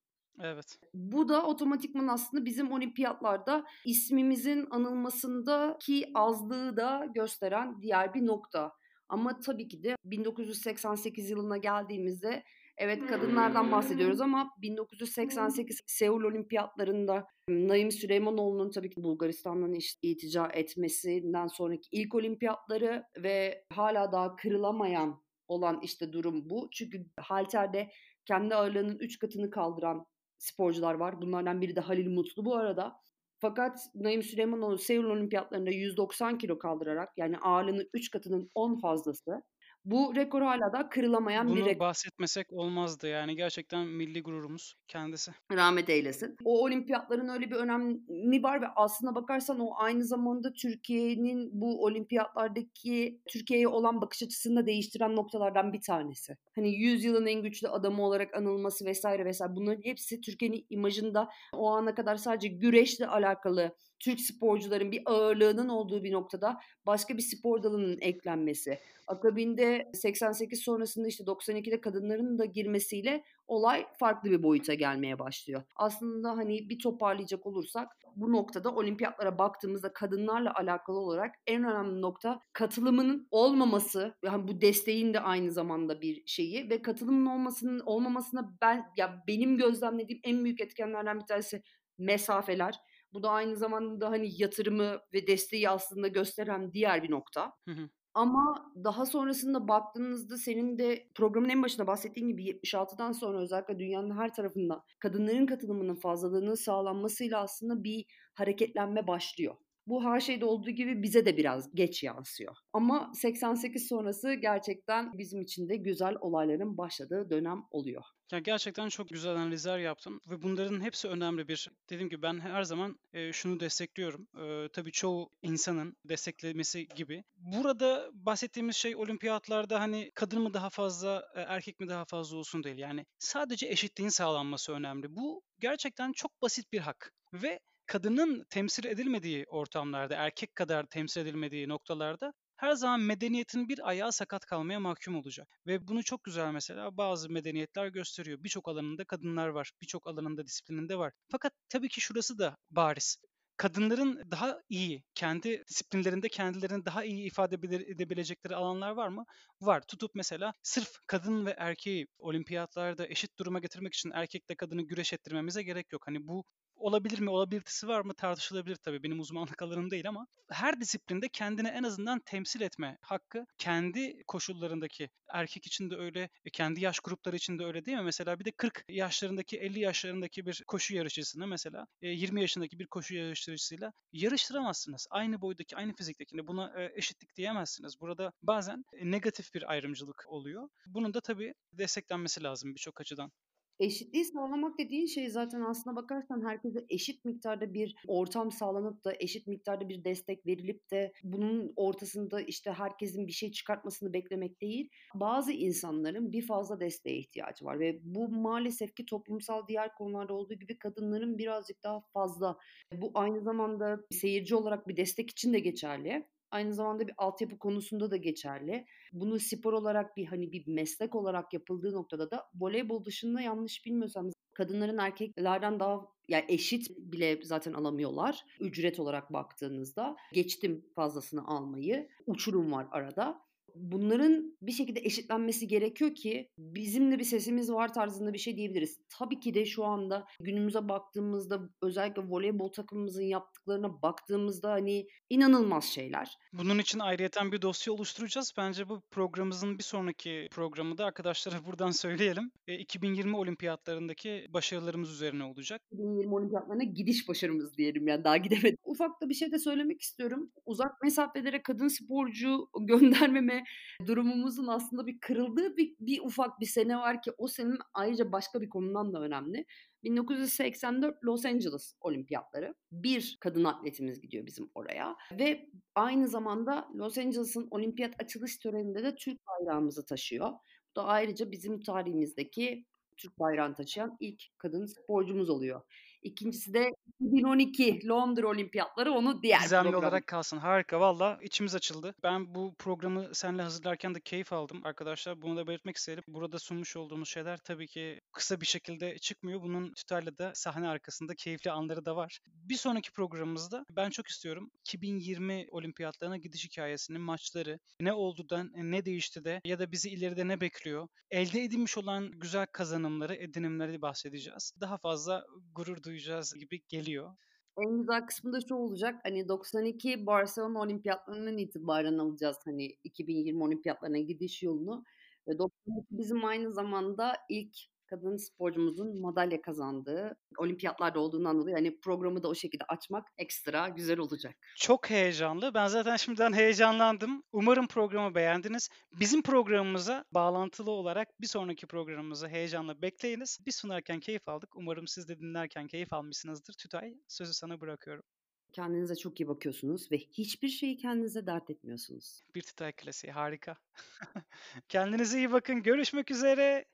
Evet. 0.43 0.79
Bu 0.95 1.29
da 1.29 1.47
otomatikman 1.47 2.09
aslında 2.09 2.45
bizim 2.45 2.73
olimpiyatlarda 2.73 3.65
ismimizin 3.85 4.67
anılmasındaki 4.71 6.11
azlığı 6.15 6.77
da 6.77 7.07
gösteren 7.15 7.83
diğer 7.83 8.15
bir 8.15 8.27
nokta. 8.27 8.73
Ama 9.09 9.41
tabii 9.41 9.69
ki 9.69 9.83
de 9.83 9.97
1988 10.05 11.31
yılına 11.31 11.57
geldiğimizde 11.57 12.43
evet 12.81 13.07
kadınlardan 13.07 13.73
bahsediyoruz 13.73 14.21
ama 14.21 14.51
1988 14.63 15.81
Seul 15.87 16.23
Olimpiyatlarında 16.23 17.27
Naim 17.49 17.91
Süleymanoğlu'nun 17.91 18.71
tabii 18.71 18.91
ki 18.91 19.03
Bulgaristan'dan 19.03 19.79
itica 20.03 20.47
etmesinden 20.47 21.47
sonraki 21.47 21.89
ilk 21.93 22.15
olimpiyatları 22.15 23.05
ve 23.17 23.65
hala 23.73 24.13
daha 24.13 24.37
kırılamayan 24.37 25.23
olan 25.49 25.81
işte 25.83 26.13
durum 26.13 26.51
bu. 26.51 26.69
Çünkü 26.73 27.07
halterde 27.21 27.91
kendi 28.27 28.55
ağırlığının 28.55 28.99
3 28.99 29.19
katını 29.19 29.51
kaldıran 29.51 30.07
sporcular 30.39 30.95
var. 30.95 31.23
Bunlardan 31.23 31.61
biri 31.61 31.77
de 31.77 31.81
Halil 31.81 32.11
Mutlu 32.11 32.45
bu 32.45 32.57
arada. 32.57 32.97
Fakat 33.39 33.79
Naim 33.95 34.23
Süleymanoğlu 34.23 34.79
Seul 34.79 35.05
Olimpiyatlarında 35.05 35.71
190 35.71 36.39
kilo 36.39 36.59
kaldırarak 36.59 37.09
yani 37.17 37.39
ağırlığının 37.39 37.89
3 37.95 38.11
katının 38.11 38.51
10 38.55 38.81
fazlası. 38.81 39.43
Bu 39.85 40.17
rekor 40.17 40.43
hala 40.43 40.73
da 40.73 40.89
kırılamayan 40.89 41.55
bir 41.55 41.61
Bunu 41.61 41.67
rekor. 41.67 41.81
bahsetmesek 41.81 42.53
olmazdı 42.53 43.09
yani. 43.09 43.37
Gerçekten 43.37 43.87
milli 43.87 44.23
gururumuz 44.23 44.75
kendisi. 44.89 45.33
rahmet 45.53 45.89
eylesin. 45.89 46.37
O 46.45 46.65
olimpiyatların 46.65 47.29
öyle 47.29 47.51
bir 47.51 47.57
önemi 47.57 48.43
var 48.43 48.63
ve 48.63 48.67
aslına 48.77 49.15
bakarsan 49.15 49.61
o 49.61 49.71
aynı 49.77 50.05
zamanda 50.05 50.53
Türkiye'nin 50.53 51.51
bu 51.53 51.85
olimpiyatlardaki 51.85 53.21
Türkiye'ye 53.29 53.69
olan 53.69 54.01
bakış 54.01 54.23
açısını 54.23 54.57
da 54.57 54.67
değiştiren 54.67 55.17
noktalardan 55.17 55.73
bir 55.73 55.81
tanesi. 55.81 56.37
Hani 56.55 56.75
100 56.75 57.05
yılın 57.05 57.27
en 57.27 57.43
güçlü 57.43 57.69
adamı 57.69 58.03
olarak 58.03 58.35
anılması 58.35 58.85
vesaire 58.85 59.25
vesaire 59.25 59.57
bunların 59.57 59.83
hepsi 59.83 60.21
Türkiye'nin 60.21 60.67
imajında 60.71 61.29
o 61.53 61.71
ana 61.71 61.95
kadar 61.95 62.17
sadece 62.17 62.49
güreşle 62.49 63.07
alakalı 63.07 63.75
Türk 64.01 64.21
sporcuların 64.21 64.93
bir 64.93 65.03
ağırlığının 65.07 65.69
olduğu 65.69 66.05
bir 66.05 66.13
noktada 66.13 66.61
başka 66.87 67.17
bir 67.17 67.23
spor 67.23 67.63
dalının 67.63 67.99
eklenmesi. 68.01 68.79
Akabinde 69.07 69.91
88 69.95 70.61
sonrasında 70.61 71.09
işte 71.09 71.25
92'de 71.25 71.81
kadınların 71.81 72.39
da 72.39 72.45
girmesiyle 72.45 73.25
olay 73.47 73.87
farklı 73.99 74.31
bir 74.31 74.43
boyuta 74.43 74.75
gelmeye 74.75 75.19
başlıyor. 75.19 75.63
Aslında 75.77 76.37
hani 76.37 76.69
bir 76.69 76.79
toparlayacak 76.79 77.47
olursak 77.47 77.89
bu 78.17 78.33
noktada 78.33 78.75
olimpiyatlara 78.75 79.39
baktığımızda 79.39 79.93
kadınlarla 79.93 80.55
alakalı 80.55 80.99
olarak 80.99 81.35
en 81.47 81.65
önemli 81.65 82.01
nokta 82.01 82.41
katılımının 82.53 83.29
olmaması 83.31 84.15
yani 84.25 84.49
bu 84.49 84.61
desteğin 84.61 85.15
de 85.15 85.21
aynı 85.21 85.53
zamanda 85.53 86.01
bir 86.01 86.23
şeyi 86.27 86.71
ve 86.71 86.83
katılımın 86.83 87.27
olmasının 87.27 87.81
olmamasına 87.81 88.57
ben 88.63 88.87
ya 88.97 89.25
benim 89.29 89.57
gözlemlediğim 89.57 90.21
en 90.25 90.45
büyük 90.45 90.61
etkenlerden 90.61 91.21
bir 91.21 91.27
tanesi 91.27 91.63
mesafeler. 91.99 92.75
Bu 93.13 93.23
da 93.23 93.31
aynı 93.31 93.57
zamanda 93.57 94.11
hani 94.11 94.43
yatırımı 94.43 94.99
ve 95.15 95.27
desteği 95.27 95.71
aslında 95.71 96.09
gösteren 96.09 96.73
diğer 96.73 97.03
bir 97.03 97.11
nokta. 97.11 97.53
Hı 97.69 97.71
hı. 97.71 97.89
Ama 98.15 98.73
daha 98.85 99.07
sonrasında 99.07 99.69
baktığınızda 99.69 100.37
senin 100.37 100.79
de 100.79 101.09
programın 101.15 101.49
en 101.49 101.63
başında 101.63 101.87
bahsettiğin 101.87 102.29
gibi 102.29 102.45
76'dan 102.45 103.13
sonra 103.13 103.43
özellikle 103.43 103.79
dünyanın 103.79 104.17
her 104.17 104.35
tarafında 104.35 104.85
kadınların 104.99 105.47
katılımının 105.47 105.95
fazlalığının 105.95 106.55
sağlanmasıyla 106.55 107.41
aslında 107.41 107.85
bir 107.85 108.07
hareketlenme 108.35 109.07
başlıyor. 109.07 109.55
Bu 109.87 110.05
her 110.05 110.21
şeyde 110.21 110.45
olduğu 110.45 110.71
gibi 110.71 111.03
bize 111.03 111.27
de 111.27 111.37
biraz 111.37 111.75
geç 111.75 112.03
yansıyor. 112.03 112.57
Ama 112.73 113.13
88 113.15 113.89
sonrası 113.89 114.35
gerçekten 114.35 115.19
bizim 115.19 115.41
için 115.43 115.69
de 115.69 115.77
güzel 115.77 116.15
olayların 116.21 116.79
başladığı 116.79 117.31
dönem 117.31 117.63
oluyor. 117.71 118.05
Ya 118.33 118.39
gerçekten 118.39 118.89
çok 118.89 119.09
güzel 119.09 119.33
analizler 119.33 119.79
yaptın 119.79 120.21
ve 120.31 120.43
bunların 120.43 120.81
hepsi 120.81 121.09
önemli 121.09 121.49
bir. 121.49 121.69
Dediğim 121.91 122.09
gibi 122.09 122.23
ben 122.23 122.41
her 122.41 122.63
zaman 122.63 122.99
e, 123.13 123.33
şunu 123.33 123.61
destekliyorum. 123.61 124.29
E, 124.43 124.69
tabii 124.73 124.93
çoğu 124.93 125.31
insanın 125.43 125.97
desteklemesi 126.05 126.89
gibi. 126.89 127.25
Burada 127.37 128.11
bahsettiğimiz 128.13 128.77
şey 128.77 128.97
olimpiyatlarda 128.97 129.81
hani 129.81 130.11
kadın 130.15 130.43
mı 130.43 130.55
daha 130.55 130.71
fazla, 130.71 131.25
e, 131.35 131.41
erkek 131.41 131.81
mi 131.81 131.89
daha 131.89 132.05
fazla 132.05 132.37
olsun 132.37 132.65
değil. 132.65 132.79
Yani 132.79 133.07
sadece 133.19 133.67
eşitliğin 133.67 134.11
sağlanması 134.11 134.73
önemli. 134.73 135.17
Bu 135.17 135.43
gerçekten 135.61 136.13
çok 136.13 136.43
basit 136.43 136.73
bir 136.73 136.79
hak 136.79 137.13
ve 137.33 137.61
kadının 137.91 138.45
temsil 138.51 138.85
edilmediği 138.85 139.45
ortamlarda, 139.49 140.15
erkek 140.15 140.55
kadar 140.55 140.87
temsil 140.87 141.21
edilmediği 141.21 141.69
noktalarda 141.69 142.33
her 142.57 142.73
zaman 142.73 143.01
medeniyetin 143.01 143.69
bir 143.69 143.89
ayağı 143.89 144.13
sakat 144.13 144.45
kalmaya 144.47 144.81
mahkum 144.81 145.17
olacak. 145.17 145.49
Ve 145.67 145.89
bunu 145.89 146.03
çok 146.05 146.25
güzel 146.25 146.53
mesela 146.53 146.97
bazı 146.97 147.31
medeniyetler 147.31 147.87
gösteriyor. 147.87 148.39
Birçok 148.45 148.69
alanında 148.69 149.05
kadınlar 149.05 149.49
var, 149.49 149.73
birçok 149.83 150.07
alanında 150.07 150.47
disiplininde 150.47 150.99
var. 150.99 151.13
Fakat 151.31 151.53
tabii 151.69 151.89
ki 151.89 152.01
şurası 152.01 152.39
da 152.39 152.57
bariz 152.71 153.17
kadınların 153.57 154.31
daha 154.31 154.61
iyi, 154.69 155.03
kendi 155.15 155.65
disiplinlerinde 155.69 156.29
kendilerini 156.29 156.85
daha 156.85 157.05
iyi 157.05 157.27
ifade 157.27 157.55
edebilecekleri 157.55 158.57
alanlar 158.57 158.91
var 158.91 159.09
mı? 159.09 159.25
Var. 159.61 159.83
Tutup 159.89 160.15
mesela 160.15 160.53
sırf 160.63 160.91
kadın 161.07 161.47
ve 161.47 161.55
erkeği 161.59 162.07
olimpiyatlarda 162.19 163.07
eşit 163.09 163.39
duruma 163.39 163.59
getirmek 163.59 163.95
için 163.95 164.11
erkekle 164.15 164.55
kadını 164.55 164.83
güreş 164.83 165.13
ettirmemize 165.13 165.63
gerek 165.63 165.93
yok. 165.93 166.07
Hani 166.07 166.27
bu 166.29 166.45
olabilir 166.81 167.19
mi, 167.21 167.31
olabilitesi 167.31 167.89
var 167.89 168.01
mı 168.01 168.15
tartışılabilir 168.15 168.77
tabii. 168.77 169.03
Benim 169.03 169.21
uzmanlık 169.21 169.63
alanım 169.63 169.91
değil 169.91 170.09
ama 170.09 170.27
her 170.51 170.81
disiplinde 170.81 171.29
kendini 171.29 171.69
en 171.69 171.83
azından 171.83 172.21
temsil 172.21 172.61
etme 172.61 172.99
hakkı 173.01 173.47
kendi 173.59 174.23
koşullarındaki 174.27 175.11
erkek 175.29 175.67
için 175.67 175.91
de 175.91 175.97
öyle, 175.97 176.29
e, 176.45 176.51
kendi 176.51 176.81
yaş 176.81 177.01
grupları 177.01 177.37
için 177.37 177.59
de 177.59 177.65
öyle 177.65 177.85
değil 177.85 177.99
mi? 177.99 178.05
Mesela 178.05 178.39
bir 178.39 178.45
de 178.45 178.51
40 178.51 178.85
yaşlarındaki, 178.89 179.59
50 179.59 179.81
yaşlarındaki 179.81 180.47
bir 180.47 180.65
koşu 180.67 180.95
yarışçısını 180.95 181.47
mesela 181.47 181.87
20 182.03 182.41
e, 182.41 182.43
yaşındaki 182.43 182.79
bir 182.79 182.87
koşu 182.87 183.15
yarışçısıyla 183.15 183.93
yarıştıramazsınız. 184.13 185.07
Aynı 185.11 185.41
boydaki, 185.41 185.77
aynı 185.77 185.93
fiziktekini 185.95 186.47
buna 186.47 186.83
e, 186.83 186.93
eşitlik 186.95 187.37
diyemezsiniz. 187.37 188.01
Burada 188.01 188.33
bazen 188.43 188.85
negatif 189.03 189.55
bir 189.55 189.71
ayrımcılık 189.71 190.25
oluyor. 190.29 190.69
Bunun 190.87 191.15
da 191.15 191.21
tabii 191.21 191.55
desteklenmesi 191.73 192.43
lazım 192.43 192.75
birçok 192.75 193.01
açıdan. 193.01 193.33
Eşitliği 193.81 194.25
sağlamak 194.25 194.79
dediğin 194.79 195.07
şey 195.07 195.31
zaten 195.31 195.61
aslına 195.61 195.97
bakarsan 195.97 196.45
herkese 196.45 196.85
eşit 196.89 197.25
miktarda 197.25 197.75
bir 197.75 197.97
ortam 198.07 198.51
sağlanıp 198.51 199.05
da 199.05 199.13
eşit 199.21 199.47
miktarda 199.47 199.89
bir 199.89 200.05
destek 200.05 200.47
verilip 200.47 200.91
de 200.91 201.13
bunun 201.25 201.73
ortasında 201.77 202.41
işte 202.41 202.73
herkesin 202.73 203.27
bir 203.27 203.33
şey 203.33 203.53
çıkartmasını 203.53 204.13
beklemek 204.13 204.61
değil. 204.61 204.91
Bazı 205.15 205.53
insanların 205.53 206.33
bir 206.33 206.47
fazla 206.47 206.81
desteğe 206.81 207.19
ihtiyacı 207.19 207.65
var 207.65 207.81
ve 207.81 207.99
bu 208.03 208.29
maalesef 208.29 208.95
ki 208.95 209.07
toplumsal 209.07 209.69
diğer 209.69 209.95
konularda 209.95 210.35
olduğu 210.35 210.55
gibi 210.55 210.79
kadınların 210.79 211.39
birazcık 211.39 211.83
daha 211.83 212.01
fazla. 212.01 212.57
Bu 212.95 213.11
aynı 213.15 213.41
zamanda 213.41 214.01
seyirci 214.11 214.55
olarak 214.55 214.89
bir 214.89 214.97
destek 214.97 215.31
için 215.31 215.53
de 215.53 215.59
geçerli. 215.59 216.27
Aynı 216.51 216.75
zamanda 216.75 217.09
bir 217.09 217.15
altyapı 217.19 217.59
konusunda 217.59 218.11
da 218.11 218.17
geçerli. 218.17 218.87
Bunu 219.13 219.39
spor 219.41 219.73
olarak 219.73 220.17
bir 220.17 220.27
hani 220.27 220.53
bir 220.53 220.67
meslek 220.67 221.15
olarak 221.15 221.53
yapıldığı 221.53 221.93
noktada 221.93 222.31
da 222.31 222.47
voleybol 222.55 223.05
dışında 223.05 223.41
yanlış 223.41 223.87
bilmiyorsam 223.87 224.31
kadınların 224.55 224.99
erkeklerden 224.99 225.81
daha 225.81 226.07
yani 226.29 226.45
eşit 226.49 226.91
bile 226.99 227.41
zaten 227.43 227.73
alamıyorlar. 227.73 228.45
Ücret 228.61 229.01
olarak 229.01 229.33
baktığınızda 229.33 230.17
geçtim 230.33 230.85
fazlasını 230.95 231.47
almayı. 231.47 232.09
Uçurum 232.27 232.73
var 232.73 232.87
arada 232.91 233.50
bunların 233.75 234.57
bir 234.63 234.73
şekilde 234.73 235.01
eşitlenmesi 235.01 235.69
gerekiyor 235.69 236.15
ki 236.15 236.51
bizim 236.59 237.13
de 237.13 237.19
bir 237.19 237.25
sesimiz 237.25 237.73
var 237.73 237.95
tarzında 237.95 238.33
bir 238.33 238.39
şey 238.39 238.57
diyebiliriz. 238.57 239.01
Tabii 239.19 239.41
ki 239.41 239.55
de 239.55 239.65
şu 239.65 239.85
anda 239.85 240.27
günümüze 240.41 240.89
baktığımızda 240.89 241.61
özellikle 241.83 242.23
voleybol 242.23 242.69
takımımızın 242.69 243.23
yaptıklarına 243.23 244.03
baktığımızda 244.03 244.71
hani 244.71 245.07
inanılmaz 245.31 245.85
şeyler. 245.85 246.39
Bunun 246.53 246.79
için 246.79 246.99
ayrıyeten 246.99 247.53
bir 247.53 247.63
dosya 247.63 247.93
oluşturacağız. 247.93 248.53
Bence 248.59 248.89
bu 248.89 249.01
programımızın 249.11 249.79
bir 249.79 249.83
sonraki 249.83 250.49
programı 250.51 250.99
da 250.99 251.05
arkadaşlara 251.05 251.55
buradan 251.67 251.91
söyleyelim. 251.91 252.51
E, 252.69 252.79
2020 252.79 253.37
olimpiyatlarındaki 253.37 254.47
başarılarımız 254.49 255.11
üzerine 255.11 255.45
olacak. 255.45 255.83
2020 255.93 256.35
olimpiyatlarına 256.35 256.85
gidiş 256.85 257.29
başarımız 257.29 257.77
diyelim 257.77 258.09
yani 258.09 258.25
daha 258.25 258.37
gidemedik. 258.37 258.81
Ufak 258.85 259.21
da 259.21 259.29
bir 259.29 259.35
şey 259.35 259.53
de 259.53 259.59
söylemek 259.59 260.01
istiyorum. 260.01 260.51
Uzak 260.67 261.03
mesafelere 261.03 261.63
kadın 261.63 261.89
sporcu 261.89 262.69
göndermeme 262.81 263.60
durumumuzun 264.07 264.67
aslında 264.67 265.07
bir 265.07 265.21
kırıldığı 265.21 265.77
bir, 265.77 265.95
bir 266.01 266.21
ufak 266.21 266.61
bir 266.61 266.67
sene 266.67 266.97
var 266.97 267.23
ki 267.23 267.33
o 267.39 267.49
senin 267.49 267.79
ayrıca 267.95 268.33
başka 268.33 268.61
bir 268.61 268.69
konudan 268.69 269.13
da 269.13 269.23
önemli. 269.23 269.67
1984 270.05 271.25
Los 271.25 271.45
Angeles 271.45 271.95
Olimpiyatları. 272.01 272.75
Bir 272.93 273.37
kadın 273.41 273.65
atletimiz 273.65 274.21
gidiyor 274.21 274.47
bizim 274.47 274.71
oraya 274.75 275.17
ve 275.33 275.71
aynı 275.95 276.29
zamanda 276.29 276.89
Los 276.95 277.19
Angeles'ın 277.19 277.69
olimpiyat 277.71 278.15
açılış 278.23 278.59
töreninde 278.59 279.05
de 279.05 279.15
Türk 279.15 279.39
bayrağımızı 279.47 280.07
taşıyor. 280.07 280.51
Bu 280.91 281.01
da 281.01 281.05
ayrıca 281.05 281.51
bizim 281.51 281.81
tarihimizdeki 281.81 282.85
Türk 283.17 283.39
bayrağını 283.39 283.75
taşıyan 283.75 284.17
ilk 284.21 284.43
kadın 284.59 284.87
sporcumuz 284.87 285.51
oluyor. 285.51 285.81
İkincisi 286.23 286.75
de 286.75 286.91
2012 287.21 288.09
Londra 288.09 288.49
Olimpiyatları 288.49 289.13
onu 289.13 289.43
diğer 289.43 289.61
Gizemli 289.61 289.91
program. 289.91 290.05
olarak 290.05 290.27
kalsın. 290.27 290.59
Harika 290.59 291.01
valla 291.01 291.39
içimiz 291.43 291.75
açıldı. 291.75 292.15
Ben 292.23 292.55
bu 292.55 292.75
programı 292.79 293.29
seninle 293.33 293.63
hazırlarken 293.63 294.15
de 294.15 294.21
keyif 294.21 294.53
aldım 294.53 294.81
arkadaşlar. 294.85 295.43
Bunu 295.43 295.57
da 295.57 295.67
belirtmek 295.67 295.97
isterim. 295.97 296.25
Burada 296.29 296.59
sunmuş 296.59 296.97
olduğumuz 296.97 297.29
şeyler 297.29 297.59
tabii 297.59 297.87
ki 297.87 298.21
kısa 298.33 298.61
bir 298.61 298.67
şekilde 298.67 299.19
çıkmıyor. 299.19 299.63
Bunun 299.63 299.93
tutarlı 299.93 300.39
da 300.39 300.53
sahne 300.55 300.89
arkasında 300.89 301.35
keyifli 301.35 301.71
anları 301.71 302.05
da 302.05 302.17
var. 302.17 302.39
Bir 302.47 302.75
sonraki 302.75 303.13
programımızda 303.13 303.85
ben 303.97 304.11
çok 304.11 304.29
istiyorum 304.29 304.71
2020 304.81 305.67
olimpiyatlarına 305.71 306.37
gidiş 306.37 306.65
hikayesinin 306.65 307.21
maçları 307.21 307.79
ne 308.01 308.13
oldu 308.13 308.49
da 308.49 308.65
ne 308.75 309.05
değişti 309.05 309.45
de 309.45 309.61
ya 309.65 309.79
da 309.79 309.93
bizi 309.93 310.11
ileride 310.11 310.49
ne 310.49 310.61
bekliyor? 310.61 311.09
Elde 311.31 311.63
edilmiş 311.63 311.99
olan 311.99 312.31
güzel 312.31 312.67
kazanımları, 312.73 313.35
edinimleri 313.35 314.03
bahsedeceğiz. 314.03 314.73
Daha 314.81 314.99
fazla 314.99 315.45
gurur 315.75 316.05
duyacağız 316.11 316.55
gibi 316.55 316.83
geliyor. 316.89 317.31
En 317.79 317.99
güzel 317.99 318.27
kısmı 318.27 318.53
da 318.53 318.61
şu 318.69 318.75
olacak. 318.75 319.21
Hani 319.23 319.49
92 319.49 320.27
Barcelona 320.27 320.81
Olimpiyatlarından 320.81 321.59
itibaren 321.59 322.19
alacağız 322.19 322.57
hani 322.65 322.87
2020 323.05 323.63
Olimpiyatlarına 323.63 324.19
gidiş 324.19 324.63
yolunu. 324.63 325.05
Ve 325.49 325.59
92 325.59 326.07
bizim 326.11 326.45
aynı 326.45 326.73
zamanda 326.73 327.37
ilk 327.49 327.77
kadın 328.11 328.37
sporcumuzun 328.37 329.21
madalya 329.21 329.63
kazandığı 329.63 330.37
olimpiyatlarda 330.59 331.21
olduğundan 331.21 331.59
dolayı 331.59 331.77
hani 331.77 332.01
programı 332.01 332.43
da 332.43 332.49
o 332.49 332.55
şekilde 332.55 332.85
açmak 332.89 333.29
ekstra 333.39 333.89
güzel 333.89 334.19
olacak. 334.19 334.57
Çok 334.77 335.11
heyecanlı. 335.11 335.75
Ben 335.75 335.87
zaten 335.87 336.17
şimdiden 336.17 336.53
heyecanlandım. 336.53 337.43
Umarım 337.53 337.87
programı 337.87 338.35
beğendiniz. 338.35 338.89
Bizim 339.21 339.43
programımıza 339.43 340.25
bağlantılı 340.33 340.91
olarak 340.91 341.41
bir 341.41 341.47
sonraki 341.47 341.87
programımızı 341.87 342.49
heyecanla 342.49 343.03
bekleyiniz. 343.03 343.59
Biz 343.67 343.77
sunarken 343.77 344.21
keyif 344.21 344.49
aldık. 344.49 344.77
Umarım 344.77 345.07
siz 345.09 345.29
de 345.29 345.39
dinlerken 345.39 345.87
keyif 345.87 346.13
almışsınızdır. 346.13 346.73
Tütay 346.73 347.15
sözü 347.29 347.55
sana 347.55 347.81
bırakıyorum. 347.81 348.25
Kendinize 348.73 349.17
çok 349.17 349.41
iyi 349.41 349.49
bakıyorsunuz 349.49 350.13
ve 350.13 350.17
hiçbir 350.19 350.69
şeyi 350.69 350.97
kendinize 350.97 351.47
dert 351.47 351.71
etmiyorsunuz. 351.71 352.43
Bir 352.55 352.63
Tütay 352.63 352.93
klasiği 352.93 353.33
harika. 353.33 353.77
Kendinize 354.89 355.39
iyi 355.39 355.53
bakın. 355.53 355.83
Görüşmek 355.83 356.31
üzere. 356.31 356.85